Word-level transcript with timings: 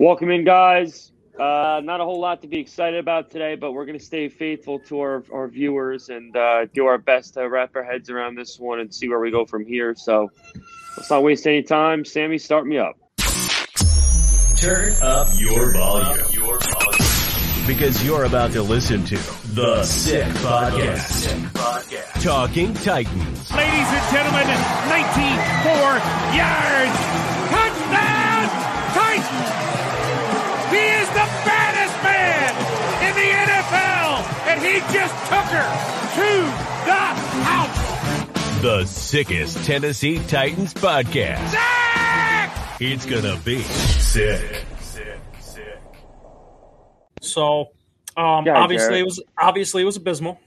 Welcome 0.00 0.30
in, 0.30 0.44
guys. 0.44 1.12
Uh, 1.38 1.80
not 1.84 2.00
a 2.00 2.04
whole 2.04 2.20
lot 2.20 2.42
to 2.42 2.48
be 2.48 2.58
excited 2.58 2.98
about 2.98 3.30
today, 3.30 3.54
but 3.54 3.72
we're 3.72 3.86
going 3.86 3.98
to 3.98 4.04
stay 4.04 4.28
faithful 4.28 4.80
to 4.80 4.98
our, 5.00 5.24
our 5.32 5.46
viewers 5.46 6.08
and 6.08 6.36
uh, 6.36 6.66
do 6.72 6.86
our 6.86 6.98
best 6.98 7.34
to 7.34 7.48
wrap 7.48 7.76
our 7.76 7.84
heads 7.84 8.10
around 8.10 8.34
this 8.34 8.58
one 8.58 8.80
and 8.80 8.92
see 8.92 9.08
where 9.08 9.20
we 9.20 9.30
go 9.30 9.44
from 9.44 9.64
here. 9.64 9.94
So 9.96 10.30
let's 10.96 11.10
not 11.10 11.22
waste 11.22 11.46
any 11.46 11.62
time. 11.62 12.04
Sammy, 12.04 12.38
start 12.38 12.66
me 12.66 12.78
up. 12.78 12.96
Turn 14.56 14.94
up 15.00 15.28
your 15.38 15.72
volume. 15.72 16.26
Your 16.32 16.58
volume. 16.58 17.66
Because 17.66 18.04
you're 18.04 18.24
about 18.24 18.52
to 18.52 18.62
listen 18.62 19.04
to 19.04 19.16
The 19.54 19.84
Sick 19.84 20.26
Podcast. 20.26 22.22
Talking 22.22 22.74
Titans. 22.74 23.50
Ladies 23.52 23.88
and 23.88 24.12
gentlemen, 24.12 24.46
94 24.88 26.36
yards. 26.36 27.03
He 34.74 34.80
just 34.92 35.14
took 35.26 35.44
her 35.54 35.70
to 36.14 36.30
the 36.84 36.92
house. 37.44 38.60
The 38.62 38.84
sickest 38.86 39.64
Tennessee 39.64 40.18
Titans 40.26 40.74
podcast. 40.74 41.48
Zach! 41.50 42.80
It's 42.80 43.06
gonna 43.06 43.38
be 43.44 43.62
sick. 43.62 44.64
Sick, 44.80 45.18
sick. 45.38 45.78
So, 47.20 47.70
um, 48.16 48.46
Yeah, 48.46 48.56
obviously 48.58 48.88
Garrett. 48.88 49.00
it 49.00 49.04
was 49.04 49.22
obviously 49.38 49.82
it 49.82 49.84
was 49.84 49.96
abysmal. 49.96 50.40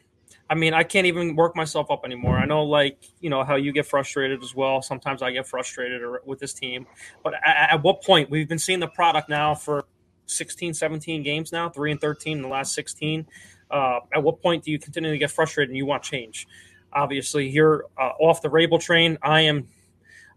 I 0.49 0.55
mean, 0.55 0.73
I 0.73 0.83
can't 0.83 1.07
even 1.07 1.35
work 1.35 1.55
myself 1.55 1.89
up 1.91 2.01
anymore. 2.05 2.37
I 2.37 2.45
know, 2.45 2.63
like 2.63 2.97
you 3.19 3.29
know, 3.29 3.43
how 3.43 3.55
you 3.55 3.71
get 3.71 3.85
frustrated 3.85 4.43
as 4.43 4.53
well. 4.55 4.81
Sometimes 4.81 5.21
I 5.21 5.31
get 5.31 5.47
frustrated 5.47 6.01
or- 6.01 6.21
with 6.25 6.39
this 6.39 6.53
team. 6.53 6.85
But 7.23 7.33
at, 7.35 7.73
at 7.75 7.83
what 7.83 8.03
point 8.03 8.29
we've 8.29 8.47
been 8.47 8.59
seeing 8.59 8.79
the 8.79 8.87
product 8.87 9.29
now 9.29 9.55
for 9.55 9.85
16, 10.25 10.73
17 10.73 11.23
games 11.23 11.51
now, 11.53 11.69
three 11.69 11.91
and 11.91 12.01
thirteen 12.01 12.37
in 12.37 12.43
the 12.43 12.49
last 12.49 12.73
sixteen. 12.73 13.25
Uh, 13.69 13.99
at 14.13 14.23
what 14.23 14.41
point 14.41 14.63
do 14.63 14.71
you 14.71 14.79
continue 14.79 15.11
to 15.11 15.17
get 15.17 15.31
frustrated 15.31 15.69
and 15.69 15.77
you 15.77 15.85
want 15.85 16.03
change? 16.03 16.47
Obviously, 16.93 17.47
you're 17.47 17.85
uh, 17.97 18.11
off 18.19 18.41
the 18.41 18.49
Vrabel 18.49 18.79
train. 18.79 19.17
I 19.21 19.41
am. 19.41 19.67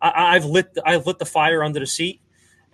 I, 0.03 0.35
I've 0.37 0.45
lit. 0.45 0.77
I've 0.85 1.07
lit 1.07 1.19
the 1.19 1.27
fire 1.27 1.63
under 1.63 1.81
the 1.81 1.87
seat 1.87 2.21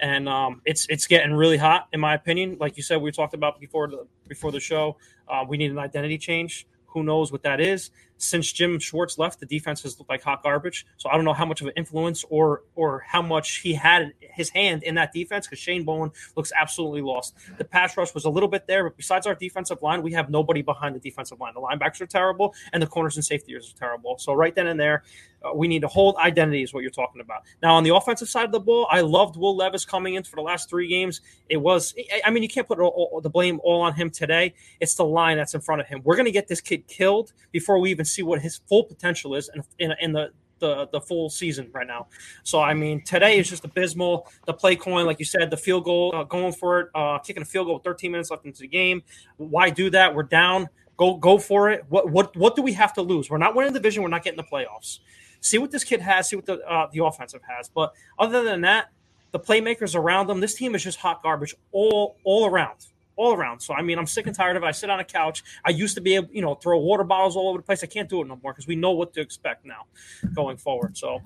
and 0.01 0.29
um, 0.29 0.61
it's 0.65 0.87
it's 0.89 1.07
getting 1.07 1.33
really 1.33 1.57
hot 1.57 1.89
in 1.93 2.01
my 2.01 2.15
opinion. 2.15 2.57
Like 2.61 2.77
you 2.77 2.83
said, 2.83 3.01
we 3.01 3.11
talked 3.13 3.35
about 3.35 3.61
before 3.61 3.89
the 3.89 4.07
before 4.29 4.53
the 4.53 4.61
show. 4.61 4.97
Uh, 5.29 5.45
we 5.49 5.57
need 5.57 5.71
an 5.71 5.79
identity 5.79 6.19
change. 6.19 6.67
Who 6.89 7.03
knows 7.03 7.33
what 7.33 7.43
that 7.43 7.61
is? 7.61 7.91
Since 8.19 8.53
Jim 8.53 8.79
Schwartz 8.79 9.19
left, 9.19 9.41
the 9.41 9.47
defense 9.47 9.83
has 9.83 9.99
looked 9.99 10.11
like 10.11 10.23
hot 10.23 10.43
garbage. 10.43 10.87
So 10.97 11.11
I 11.11 11.17
don't 11.17 11.25
know 11.25 11.33
how 11.33 11.45
much 11.45 11.61
of 11.61 11.67
an 11.67 11.75
influence 11.77 12.25
or 12.31 12.63
or 12.75 13.05
how 13.07 13.23
much 13.23 13.59
he 13.59 13.75
had 13.75 14.13
his 14.21 14.51
hand 14.51 14.83
in 14.83 14.95
that 14.95 15.13
defense 15.13 15.47
because 15.47 15.59
Shane 15.59 15.85
Bowen 15.85 16.11
looks 16.37 16.53
absolutely 16.59 17.03
lost. 17.03 17.35
The 17.59 17.65
pass 17.65 17.97
rush 17.97 18.15
was 18.15 18.25
a 18.25 18.31
little 18.31 18.49
bit 18.49 18.67
there, 18.67 18.85
but 18.85 18.97
besides 18.97 19.27
our 19.27 19.35
defensive 19.35 19.83
line, 19.83 20.03
we 20.03 20.13
have 20.13 20.31
nobody 20.31 20.63
behind 20.63 20.95
the 20.95 21.01
defensive 21.01 21.41
line. 21.41 21.55
The 21.55 21.61
linebackers 21.61 22.01
are 22.01 22.07
terrible, 22.07 22.55
and 22.73 22.83
the 22.83 22.87
corners 22.87 23.17
and 23.17 23.25
safeties 23.25 23.73
are 23.75 23.79
terrible. 23.79 24.19
So 24.19 24.33
right 24.35 24.55
then 24.55 24.67
and 24.67 24.81
there, 24.81 25.03
uh, 25.45 25.55
we 25.55 25.69
need 25.69 25.83
to 25.83 25.89
hold 25.89 26.17
identity 26.17 26.63
is 26.63 26.73
what 26.73 26.81
you're 26.83 26.91
talking 26.91 27.21
about. 27.21 27.43
Now 27.63 27.75
on 27.75 27.85
the 27.85 27.95
offensive 27.95 28.29
side 28.29 28.45
of 28.45 28.53
the 28.53 28.61
ball, 28.61 28.87
I 28.91 29.01
loved 29.01 29.37
Will 29.37 29.57
Levis 29.57 29.85
coming 29.85 30.15
in 30.15 30.23
for 30.23 30.37
the 30.37 30.43
last 30.43 30.69
three 30.69 30.89
games. 30.89 31.21
It 31.49 31.59
was, 31.59 31.95
I- 32.25 32.31
mean, 32.31 32.43
you 32.43 32.49
can't 32.49 32.67
put 32.67 32.79
all, 32.81 32.89
all- 33.13 33.21
the 33.21 33.31
blame 33.31 33.61
all 33.63 33.81
on 33.83 33.95
him 33.95 34.11
today. 34.11 34.55
It's 34.81 34.95
the 34.95 35.05
line 35.05 35.37
that's 35.37 35.55
in 35.55 35.61
front 35.61 35.81
of 35.81 35.87
him. 35.87 36.01
We're 36.05 36.17
going 36.17 36.27
to 36.27 36.33
get 36.33 36.49
this 36.49 36.61
kid 36.61 36.87
killed 36.87 37.33
before 37.53 37.79
we 37.79 37.91
even 37.91 38.05
see 38.05 38.23
what 38.23 38.41
his 38.41 38.59
full 38.69 38.85
potential 38.85 39.35
is 39.35 39.51
in, 39.55 39.63
in, 39.79 39.95
in 40.01 40.13
the. 40.13 40.31
The, 40.59 40.89
the 40.91 41.03
full 41.03 41.29
season 41.29 41.69
right 41.75 41.87
now. 41.87 42.07
So, 42.43 42.63
I 42.63 42.73
mean, 42.73 43.05
today 43.05 43.37
is 43.39 43.51
just 43.51 43.67
abysmal. 43.67 44.27
The 44.47 44.55
play 44.55 44.75
coin, 44.75 45.05
like 45.05 45.19
you 45.19 45.27
said, 45.27 45.51
the 45.51 45.57
field 45.59 45.85
goal, 45.85 46.15
uh, 46.15 46.25
going 46.25 46.55
for 46.55 46.81
it, 46.81 46.89
uh, 46.95 47.19
kicking 47.19 47.43
a 47.43 47.45
field 47.45 47.67
goal 47.67 47.75
with 47.75 47.85
13 47.85 48.11
minutes 48.11 48.31
left 48.31 48.47
into 48.47 48.61
the 48.61 48.67
game. 48.67 49.03
Why 49.37 49.69
do 49.69 49.91
that? 49.91 50.15
We're 50.15 50.23
down. 50.23 50.71
Go 50.97 51.17
go 51.19 51.37
for 51.37 51.69
it. 51.69 51.85
What 51.91 52.09
what 52.11 52.35
what 52.39 52.57
do 52.57 52.63
we 52.63 52.73
have 52.73 52.95
to 52.95 53.03
lose? 53.03 53.29
We're 53.29 53.37
not 53.37 53.55
winning 53.55 53.75
the 53.75 53.79
division. 53.81 54.03
We're 54.03 54.09
not 54.09 54.25
getting 54.25 54.39
the 54.39 54.45
playoffs 54.51 55.01
see 55.41 55.59
what 55.59 55.71
this 55.71 55.85
kid 55.85 56.01
has, 56.01 56.29
see 56.29 56.37
what 56.37 56.47
the 56.47 56.61
uh, 56.67 56.89
the 56.93 57.05
offensive 57.05 57.43
has. 57.49 57.69
But 57.69 57.93
other 58.19 58.43
than 58.45 58.63
that, 58.63 58.91
the 59.33 59.41
playmakers 59.41 59.95
around 59.95 60.27
them, 60.27 60.41
this 60.41 60.55
team 60.55 60.75
is 60.75 60.83
just 60.83 60.99
hot 60.99 61.23
garbage 61.23 61.55
all 61.73 62.17
all 62.25 62.47
around, 62.47 62.87
all 63.17 63.35
around. 63.35 63.61
So 63.61 63.75
I 63.75 63.83
mean, 63.83 63.99
I'm 63.99 64.07
sick 64.07 64.27
and 64.27 64.35
tired 64.35 64.57
of 64.57 64.63
it. 64.63 64.67
I 64.67 64.73
sit 64.73 64.91
on 64.91 65.01
a 65.01 65.05
couch. 65.05 65.43
I 65.65 65.71
used 65.71 65.95
to 65.97 66.01
be 66.01 66.15
able, 66.17 66.29
you 66.33 66.43
know, 66.43 66.55
throw 66.55 66.79
water 66.79 67.05
bottles 67.05 67.37
all 67.37 67.49
over 67.49 67.59
the 67.59 67.65
place. 67.65 67.83
I 67.83 67.87
can't 67.87 68.09
do 68.09 68.23
it 68.23 68.29
no 68.29 68.39
more 68.43 68.53
because 68.53 68.67
we 68.67 68.77
know 68.77 68.93
what 68.93 69.13
to 69.15 69.21
expect 69.21 69.65
now 69.65 69.87
going 70.35 70.57
forward. 70.57 70.97
So 70.97 71.21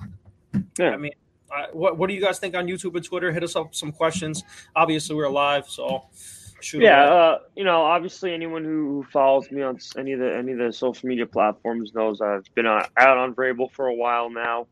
Yeah. 0.79 0.91
I 0.91 0.97
mean. 0.97 1.13
Uh, 1.53 1.67
what, 1.73 1.99
what 1.99 2.07
do 2.07 2.15
you 2.15 2.21
guys 2.21 2.39
think 2.39 2.55
on 2.55 2.69
YouTube 2.69 2.95
and 2.95 3.05
Twitter? 3.05 3.33
Hit 3.33 3.43
us 3.43 3.57
up 3.57 3.71
with 3.71 3.75
some 3.75 3.91
questions. 3.91 4.45
Obviously, 4.77 5.17
we're 5.17 5.29
live, 5.29 5.67
so 5.67 6.05
shoot. 6.63 6.83
Yeah, 6.83 7.05
uh, 7.05 7.39
you 7.57 7.65
know, 7.65 7.83
obviously, 7.83 8.33
anyone 8.33 8.65
who 8.65 9.07
follows 9.13 9.51
me 9.51 9.63
on 9.63 9.79
any 9.97 10.13
of 10.13 10.21
the 10.21 10.37
any 10.37 10.53
of 10.53 10.59
the 10.59 10.73
social 10.73 11.09
media 11.09 11.27
platforms 11.27 11.95
knows 11.95 12.21
I've 12.21 12.45
been 12.55 12.67
on, 12.67 12.85
out 12.97 13.19
on 13.19 13.35
Vrabel 13.35 13.71
for 13.71 13.87
a 13.87 13.95
while 13.95 14.31
now. 14.31 14.67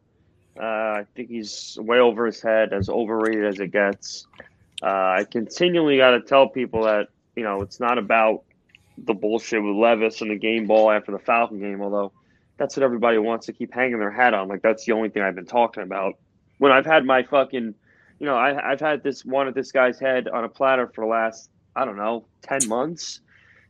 Uh, 0.59 0.65
I 0.65 1.07
think 1.15 1.29
he's 1.29 1.79
way 1.81 1.99
over 1.99 2.27
his 2.27 2.41
head, 2.41 2.73
as 2.73 2.89
overrated 2.89 3.45
as 3.45 3.61
it 3.61 3.69
gets. 3.69 4.27
Uh, 4.83 4.87
I 4.87 5.27
continually 5.31 5.97
got 5.97 6.13
to 6.13 6.21
tell 6.21 6.49
people 6.49 6.85
that 6.85 7.09
you 7.37 7.45
know 7.45 7.63
it's 7.63 7.81
not 7.81 7.99
about 7.99 8.43
the 9.05 9.15
bullshit 9.15 9.63
with 9.63 9.77
Levis 9.77 10.21
and 10.21 10.31
the 10.31 10.37
game 10.37 10.67
ball 10.67 10.91
after 10.91 11.13
the 11.13 11.19
Falcon 11.19 11.61
game, 11.61 11.81
although 11.81 12.13
that's 12.57 12.77
what 12.77 12.83
everybody 12.83 13.19
wants 13.19 13.47
to 13.47 13.53
keep 13.53 13.73
hanging 13.73 13.99
their 13.99 14.11
hat 14.11 14.35
on. 14.35 14.49
Like 14.49 14.63
that's 14.63 14.85
the 14.85 14.93
only 14.93 15.09
thing 15.09 15.23
I've 15.23 15.35
been 15.37 15.47
talking 15.47 15.83
about. 15.83 16.15
When 16.59 16.73
I've 16.73 16.87
had 16.87 17.05
my 17.05 17.23
fucking, 17.23 17.75
you 18.19 18.27
know, 18.27 18.35
I, 18.35 18.73
I've 18.73 18.81
had 18.81 19.05
this 19.05 19.25
one 19.25 19.47
at 19.47 19.55
this 19.55 19.71
guy's 19.71 20.01
head 20.01 20.27
on 20.29 20.45
a 20.45 20.49
platter 20.49 20.89
for 20.89 21.05
the 21.05 21.11
last 21.11 21.51
I 21.79 21.85
don't 21.85 21.97
know, 21.97 22.25
10 22.43 22.69
months. 22.69 23.21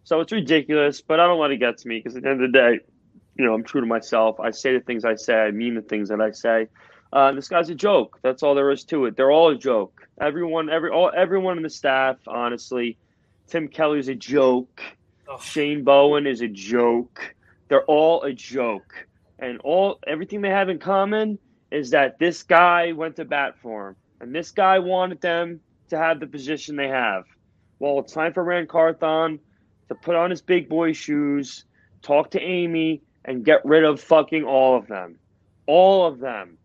So 0.04 0.20
it's 0.20 0.32
ridiculous, 0.32 1.02
but 1.02 1.20
I 1.20 1.26
don't 1.26 1.38
let 1.38 1.50
it 1.50 1.58
get 1.58 1.76
to 1.78 1.88
me 1.88 1.98
because 1.98 2.16
at 2.16 2.22
the 2.22 2.30
end 2.30 2.42
of 2.42 2.50
the 2.50 2.58
day, 2.58 2.80
you 3.36 3.44
know, 3.44 3.52
I'm 3.52 3.62
true 3.62 3.82
to 3.82 3.86
myself. 3.86 4.40
I 4.40 4.50
say 4.50 4.72
the 4.72 4.80
things 4.80 5.04
I 5.04 5.14
say, 5.14 5.34
I 5.34 5.50
mean 5.50 5.74
the 5.74 5.82
things 5.82 6.08
that 6.08 6.20
I 6.20 6.30
say. 6.30 6.68
Uh, 7.12 7.32
this 7.32 7.48
guy's 7.48 7.68
a 7.68 7.74
joke. 7.74 8.18
That's 8.22 8.42
all 8.42 8.54
there 8.54 8.70
is 8.70 8.84
to 8.84 9.04
it. 9.04 9.16
They're 9.16 9.30
all 9.30 9.50
a 9.50 9.58
joke. 9.58 10.08
Everyone, 10.20 10.70
every, 10.70 10.90
all, 10.90 11.12
everyone 11.14 11.58
in 11.58 11.62
the 11.62 11.70
staff, 11.70 12.16
honestly. 12.26 12.96
Tim 13.46 13.68
Kelly's 13.68 14.08
a 14.08 14.14
joke. 14.14 14.82
Shane 15.42 15.84
Bowen 15.84 16.26
is 16.26 16.40
a 16.40 16.48
joke. 16.48 17.34
They're 17.68 17.84
all 17.84 18.22
a 18.22 18.32
joke. 18.32 19.06
And 19.38 19.60
all 19.60 19.98
everything 20.06 20.40
they 20.40 20.50
have 20.50 20.70
in 20.70 20.78
common 20.78 21.38
is 21.70 21.90
that 21.90 22.18
this 22.18 22.42
guy 22.42 22.92
went 22.92 23.16
to 23.16 23.26
bat 23.26 23.56
for 23.60 23.88
him. 23.90 23.96
And 24.20 24.34
this 24.34 24.50
guy 24.50 24.78
wanted 24.78 25.20
them 25.20 25.60
to 25.90 25.98
have 25.98 26.18
the 26.18 26.26
position 26.26 26.76
they 26.76 26.88
have. 26.88 27.24
Well, 27.78 28.00
it's 28.00 28.12
time 28.12 28.32
for 28.32 28.42
Ran 28.42 28.66
Carthon 28.66 29.38
to 29.88 29.94
put 29.94 30.16
on 30.16 30.30
his 30.30 30.42
big 30.42 30.68
boy 30.68 30.92
shoes, 30.92 31.64
talk 32.02 32.30
to 32.32 32.40
Amy, 32.40 33.02
and 33.24 33.44
get 33.44 33.64
rid 33.64 33.84
of 33.84 34.00
fucking 34.00 34.44
all 34.44 34.76
of 34.76 34.86
them. 34.86 35.18
All 35.66 36.06
of 36.06 36.18
them. 36.18 36.58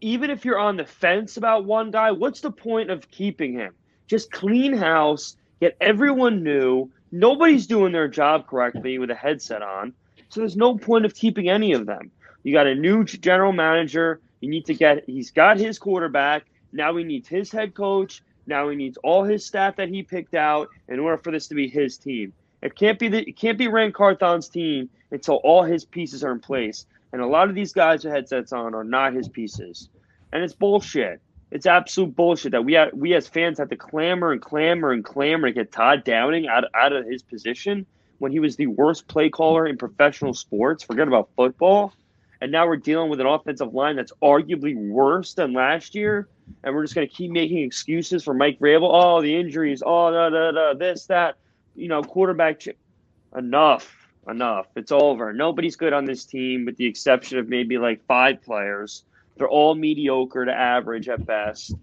Even 0.00 0.30
if 0.30 0.44
you're 0.44 0.58
on 0.58 0.76
the 0.76 0.84
fence 0.84 1.36
about 1.36 1.64
one 1.64 1.90
guy, 1.90 2.12
what's 2.12 2.40
the 2.40 2.50
point 2.50 2.90
of 2.90 3.10
keeping 3.10 3.52
him? 3.54 3.74
Just 4.06 4.30
clean 4.30 4.72
house, 4.72 5.36
get 5.60 5.76
everyone 5.80 6.42
new. 6.42 6.90
Nobody's 7.10 7.66
doing 7.66 7.92
their 7.92 8.08
job 8.08 8.46
correctly 8.46 8.98
with 8.98 9.10
a 9.10 9.14
headset 9.14 9.62
on. 9.62 9.92
So 10.28 10.40
there's 10.40 10.56
no 10.56 10.78
point 10.78 11.04
of 11.04 11.14
keeping 11.14 11.48
any 11.48 11.72
of 11.72 11.86
them. 11.86 12.10
You 12.42 12.52
got 12.52 12.66
a 12.66 12.74
new 12.74 13.04
general 13.04 13.52
manager. 13.52 14.20
You 14.40 14.48
need 14.48 14.66
to 14.66 14.74
get, 14.74 15.04
he's 15.06 15.30
got 15.30 15.58
his 15.58 15.78
quarterback. 15.78 16.44
Now 16.72 16.96
he 16.96 17.04
needs 17.04 17.28
his 17.28 17.50
head 17.50 17.74
coach. 17.74 18.22
Now 18.46 18.68
he 18.68 18.76
needs 18.76 18.98
all 18.98 19.24
his 19.24 19.46
staff 19.46 19.76
that 19.76 19.88
he 19.88 20.02
picked 20.02 20.34
out 20.34 20.68
in 20.88 20.98
order 20.98 21.18
for 21.18 21.30
this 21.30 21.46
to 21.48 21.54
be 21.54 21.68
his 21.68 21.96
team. 21.98 22.32
It 22.62 22.76
can't 22.76 22.98
be 22.98 23.08
the, 23.08 23.28
it 23.28 23.36
can't 23.36 23.58
be 23.58 23.68
Ran 23.68 23.92
Carthon's 23.92 24.48
team 24.48 24.88
until 25.10 25.36
all 25.36 25.62
his 25.62 25.84
pieces 25.84 26.22
are 26.24 26.32
in 26.32 26.40
place. 26.40 26.86
And 27.12 27.20
a 27.20 27.26
lot 27.26 27.48
of 27.48 27.54
these 27.54 27.72
guys 27.72 28.04
with 28.04 28.12
headsets 28.12 28.52
on 28.52 28.74
are 28.74 28.84
not 28.84 29.12
his 29.12 29.28
pieces. 29.28 29.88
And 30.32 30.42
it's 30.42 30.54
bullshit. 30.54 31.20
It's 31.50 31.66
absolute 31.66 32.16
bullshit 32.16 32.52
that 32.52 32.64
we 32.64 32.72
had, 32.72 32.94
we 32.94 33.14
as 33.14 33.28
fans 33.28 33.58
had 33.58 33.68
to 33.70 33.76
clamor 33.76 34.32
and 34.32 34.40
clamor 34.40 34.92
and 34.92 35.04
clamor 35.04 35.48
to 35.48 35.52
get 35.52 35.70
Todd 35.70 36.02
Downing 36.02 36.48
out, 36.48 36.64
out 36.74 36.94
of 36.94 37.04
his 37.04 37.22
position 37.22 37.84
when 38.18 38.32
he 38.32 38.38
was 38.38 38.56
the 38.56 38.68
worst 38.68 39.06
play 39.06 39.28
caller 39.28 39.66
in 39.66 39.76
professional 39.76 40.32
sports. 40.32 40.82
Forget 40.82 41.08
about 41.08 41.28
football. 41.36 41.92
And 42.40 42.50
now 42.50 42.66
we're 42.66 42.76
dealing 42.76 43.10
with 43.10 43.20
an 43.20 43.26
offensive 43.26 43.74
line 43.74 43.96
that's 43.96 44.12
arguably 44.22 44.74
worse 44.74 45.34
than 45.34 45.52
last 45.52 45.94
year. 45.94 46.28
And 46.64 46.74
we're 46.74 46.82
just 46.82 46.94
going 46.94 47.06
to 47.06 47.12
keep 47.12 47.30
making 47.30 47.58
excuses 47.58 48.24
for 48.24 48.34
Mike 48.34 48.58
Vrabel. 48.58 48.90
Oh, 48.92 49.20
the 49.22 49.34
injuries. 49.34 49.82
Oh, 49.84 50.10
da, 50.10 50.30
da, 50.30 50.50
da, 50.52 50.74
this, 50.74 51.06
that. 51.06 51.36
You 51.74 51.88
know, 51.88 52.02
quarterback. 52.02 52.60
Ch- 52.60 52.68
enough. 53.36 53.96
Enough. 54.28 54.66
It's 54.76 54.92
over. 54.92 55.32
Nobody's 55.32 55.76
good 55.76 55.92
on 55.92 56.04
this 56.04 56.24
team, 56.24 56.64
with 56.64 56.76
the 56.76 56.86
exception 56.86 57.38
of 57.38 57.48
maybe 57.48 57.78
like 57.78 58.04
five 58.06 58.42
players. 58.42 59.04
They're 59.36 59.48
all 59.48 59.74
mediocre 59.74 60.44
to 60.44 60.52
average 60.52 61.08
at 61.08 61.24
best. 61.26 61.74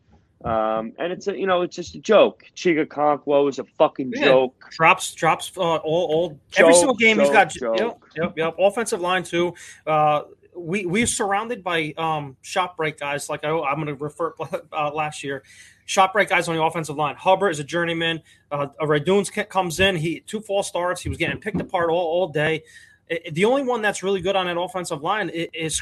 Um, 0.46 0.94
and 0.98 1.12
it's 1.12 1.28
a 1.28 1.38
you 1.38 1.48
know 1.48 1.64
it's 1.64 1.76
just 1.76 1.96
a 1.96 2.00
joke. 2.00 2.46
Chig 2.56 2.82
Okonkwo 2.86 3.50
is 3.50 3.60
a 3.60 3.66
fucking 3.66 4.14
Yeah. 4.16 4.24
joke. 4.24 4.70
drops 4.72 5.14
drops 5.14 5.52
uh, 5.58 5.60
all, 5.60 5.80
all 5.84 6.40
every 6.56 6.74
single 6.76 6.96
game 6.96 7.20
he's 7.20 7.30
got 7.30 7.50
joke. 7.50 7.78
yep, 7.78 7.98
yep 8.16 8.34
yep 8.38 8.56
offensive 8.58 9.02
line 9.02 9.24
too 9.24 9.54
uh 9.86 10.22
we 10.56 10.86
we're 10.86 11.08
surrounded 11.08 11.64
by 11.64 11.94
um 11.98 12.36
shop 12.42 12.78
break 12.78 13.00
guys 13.00 13.30
like 13.30 13.44
I, 13.44 13.50
i'm 13.50 13.76
going 13.76 13.88
to 13.88 13.96
refer 13.96 14.34
uh, 14.74 14.92
last 14.94 15.24
year 15.24 15.44
shop 15.86 16.14
break 16.14 16.30
guys 16.30 16.48
on 16.48 16.56
the 16.56 16.64
offensive 16.64 16.96
line 16.96 17.16
hubbard 17.16 17.52
is 17.52 17.60
a 17.60 17.64
journeyman 17.64 18.22
uh 18.52 18.68
Radunz 18.82 19.50
comes 19.50 19.80
in 19.80 19.96
he 19.96 20.22
two 20.22 20.42
false 20.42 20.68
starts 20.68 21.02
he 21.02 21.10
was 21.10 21.18
getting 21.18 21.40
picked 21.40 21.62
apart 21.62 21.90
all, 21.90 21.98
all 21.98 22.28
day 22.28 22.64
I- 23.10 23.22
the 23.32 23.46
only 23.46 23.64
one 23.64 23.82
that's 23.82 24.04
really 24.04 24.22
good 24.22 24.36
on 24.36 24.46
that 24.46 24.60
offensive 24.60 25.02
line 25.02 25.30
is, 25.30 25.48
is 25.54 25.82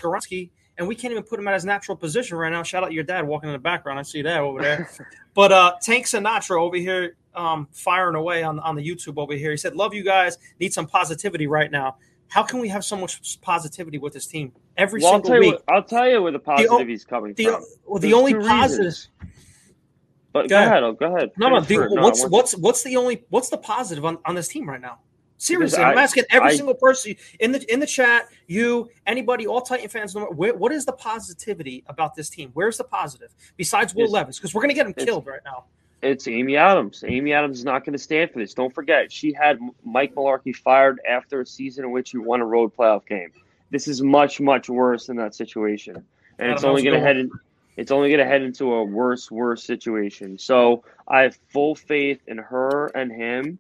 and 0.78 0.88
we 0.88 0.96
can't 0.96 1.12
even 1.12 1.24
put 1.24 1.40
him 1.40 1.48
at 1.48 1.54
his 1.56 1.66
natural 1.66 1.98
position 1.98 2.38
right 2.38 2.52
now. 2.52 2.64
Shout 2.64 2.84
out 2.84 2.94
your 2.94 3.04
dad 3.04 3.26
walking 3.26 3.50
in 3.50 3.54
the 3.54 3.60
background. 3.60 4.00
I 4.00 4.04
see 4.04 4.22
that 4.22 4.40
over 4.40 4.62
there. 4.62 4.90
but 5.34 5.52
uh, 5.52 5.74
Tank 5.82 6.06
Sinatra 6.06 6.62
over 6.62 6.78
here 6.78 7.16
um, 7.34 7.68
firing 7.72 8.16
away 8.16 8.44
on, 8.44 8.60
on 8.60 8.76
the 8.76 8.88
YouTube 8.88 9.18
over 9.18 9.34
here. 9.34 9.52
He 9.52 9.58
said, 9.58 9.76
Love 9.76 9.94
you 9.94 10.04
guys. 10.04 10.38
Need 10.60 10.74
some 10.74 10.88
positivity 10.88 11.48
right 11.48 11.72
now. 11.72 11.98
How 12.30 12.44
can 12.44 12.60
we 12.60 12.68
have 12.70 12.84
so 12.84 12.96
much 12.98 13.40
positivity 13.42 13.98
with 13.98 14.14
this 14.14 14.28
team 14.28 14.52
every 14.76 15.02
Well, 15.02 15.14
I'll 15.14 15.24
single 15.24 15.40
week? 15.40 15.54
What, 15.54 15.64
I'll 15.76 15.84
tell 15.84 16.10
you 16.10 16.22
where 16.22 16.32
the 16.32 16.40
positivity 16.40 16.68
positivity's 16.70 17.06
coming 17.06 17.34
the 17.34 17.44
from. 17.46 17.66
well, 17.86 18.00
the 18.00 18.08
There's 18.10 18.14
only 18.14 18.34
positive. 18.36 18.96
But 20.34 20.44
Go 20.44 20.50
go, 20.50 20.56
ahead. 20.58 20.68
ahead. 20.68 20.84
oh, 20.84 20.92
Go 20.94 21.16
ahead. 21.16 21.32
No, 21.38 21.50
no. 21.50 21.62
The. 21.62 21.78
No, 21.94 22.02
what's 22.04 22.28
what's 22.28 22.56
what's 22.58 22.84
the 22.84 22.96
only 22.98 23.24
what's 23.30 23.50
the 23.50 23.58
positive 23.58 24.06
on, 24.06 24.18
on 24.26 24.36
this 24.36 24.48
team 24.48 24.70
right 24.70 24.82
now? 24.82 25.00
Seriously, 25.40 25.82
I- 25.82 25.92
I'm 25.92 25.98
asking 25.98 26.26
every 26.30 26.50
I- 26.50 26.56
single 26.56 26.76
person 26.76 27.16
in 27.40 27.52
the 27.52 27.74
in 27.74 27.80
the 27.80 27.88
chat, 27.88 28.28
you, 28.48 28.90
anybody, 29.06 29.48
all 29.48 29.62
Titan 29.62 29.88
fans. 29.88 30.16
Where, 30.16 30.54
what 30.54 30.72
is 30.72 30.86
the 30.86 30.92
positivity 30.94 31.84
about 31.88 32.16
this 32.16 32.30
team? 32.30 32.52
Where's 32.54 32.78
the 32.78 32.84
positive 32.84 33.34
besides 33.56 33.96
Will 33.96 34.10
Levis? 34.12 34.38
Because 34.38 34.54
we're 34.54 34.62
going 34.62 34.70
to 34.70 34.76
get 34.76 34.86
him 34.86 34.94
killed 34.94 35.26
right 35.26 35.42
now. 35.46 35.66
It's 36.02 36.28
Amy 36.28 36.58
Adams. 36.58 37.04
Amy 37.08 37.34
Adams 37.34 37.60
is 37.60 37.66
not 37.66 37.84
going 37.84 37.94
to 37.94 38.00
stand 38.00 38.32
for 38.32 38.40
this. 38.40 38.54
Don't 38.54 38.74
forget, 38.74 39.12
she 39.12 39.34
had 39.34 39.60
Mike 39.84 40.14
Mularkey 40.14 40.56
fired 40.56 41.00
after 41.10 41.42
a 41.42 41.46
season 41.46 41.86
in 41.86 41.92
which 41.92 42.14
you 42.14 42.22
won 42.22 42.42
a 42.42 42.46
road 42.46 42.76
playoff 42.76 43.08
game. 43.08 43.32
This 43.72 43.88
is 43.88 44.02
much, 44.02 44.40
much 44.40 44.70
worse 44.70 45.08
than 45.08 45.18
that 45.18 45.36
situation, 45.36 46.04
and 46.40 46.52
it's 46.52 46.64
only 46.64 46.84
going 46.84 46.96
to 46.96 47.02
head 47.02 47.18
in. 47.18 47.32
It's 47.76 47.92
only 47.92 48.10
going 48.10 48.20
to 48.20 48.26
head 48.26 48.42
into 48.42 48.74
a 48.74 48.84
worse, 48.84 49.30
worse 49.30 49.64
situation. 49.64 50.40
So 50.40 50.84
I 51.08 51.22
have 51.22 51.38
full 51.50 51.76
faith 51.76 52.22
in 52.28 52.38
her 52.38 52.88
and 52.88 53.12
him. 53.12 53.60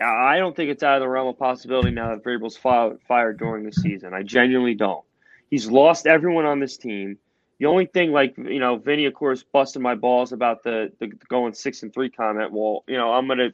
I 0.00 0.38
don't 0.38 0.54
think 0.54 0.70
it's 0.70 0.82
out 0.82 0.96
of 0.96 1.00
the 1.00 1.08
realm 1.08 1.28
of 1.28 1.38
possibility 1.38 1.90
now 1.90 2.08
that 2.10 2.22
Vrabel's 2.22 2.56
fired 2.56 3.38
during 3.38 3.64
the 3.64 3.72
season. 3.72 4.12
I 4.14 4.22
genuinely 4.22 4.74
don't. 4.74 5.04
He's 5.50 5.70
lost 5.70 6.06
everyone 6.06 6.44
on 6.44 6.60
this 6.60 6.76
team. 6.76 7.18
The 7.60 7.66
only 7.66 7.84
thing, 7.84 8.10
like 8.10 8.36
you 8.38 8.58
know, 8.58 8.76
Vinny, 8.76 9.04
of 9.04 9.12
course, 9.12 9.42
busted 9.42 9.82
my 9.82 9.94
balls 9.94 10.32
about 10.32 10.62
the 10.64 10.90
the 10.98 11.08
going 11.28 11.52
six 11.52 11.82
and 11.82 11.92
three 11.92 12.08
comment. 12.08 12.52
Well, 12.52 12.84
you 12.88 12.96
know, 12.96 13.12
I'm 13.12 13.28
gonna 13.28 13.50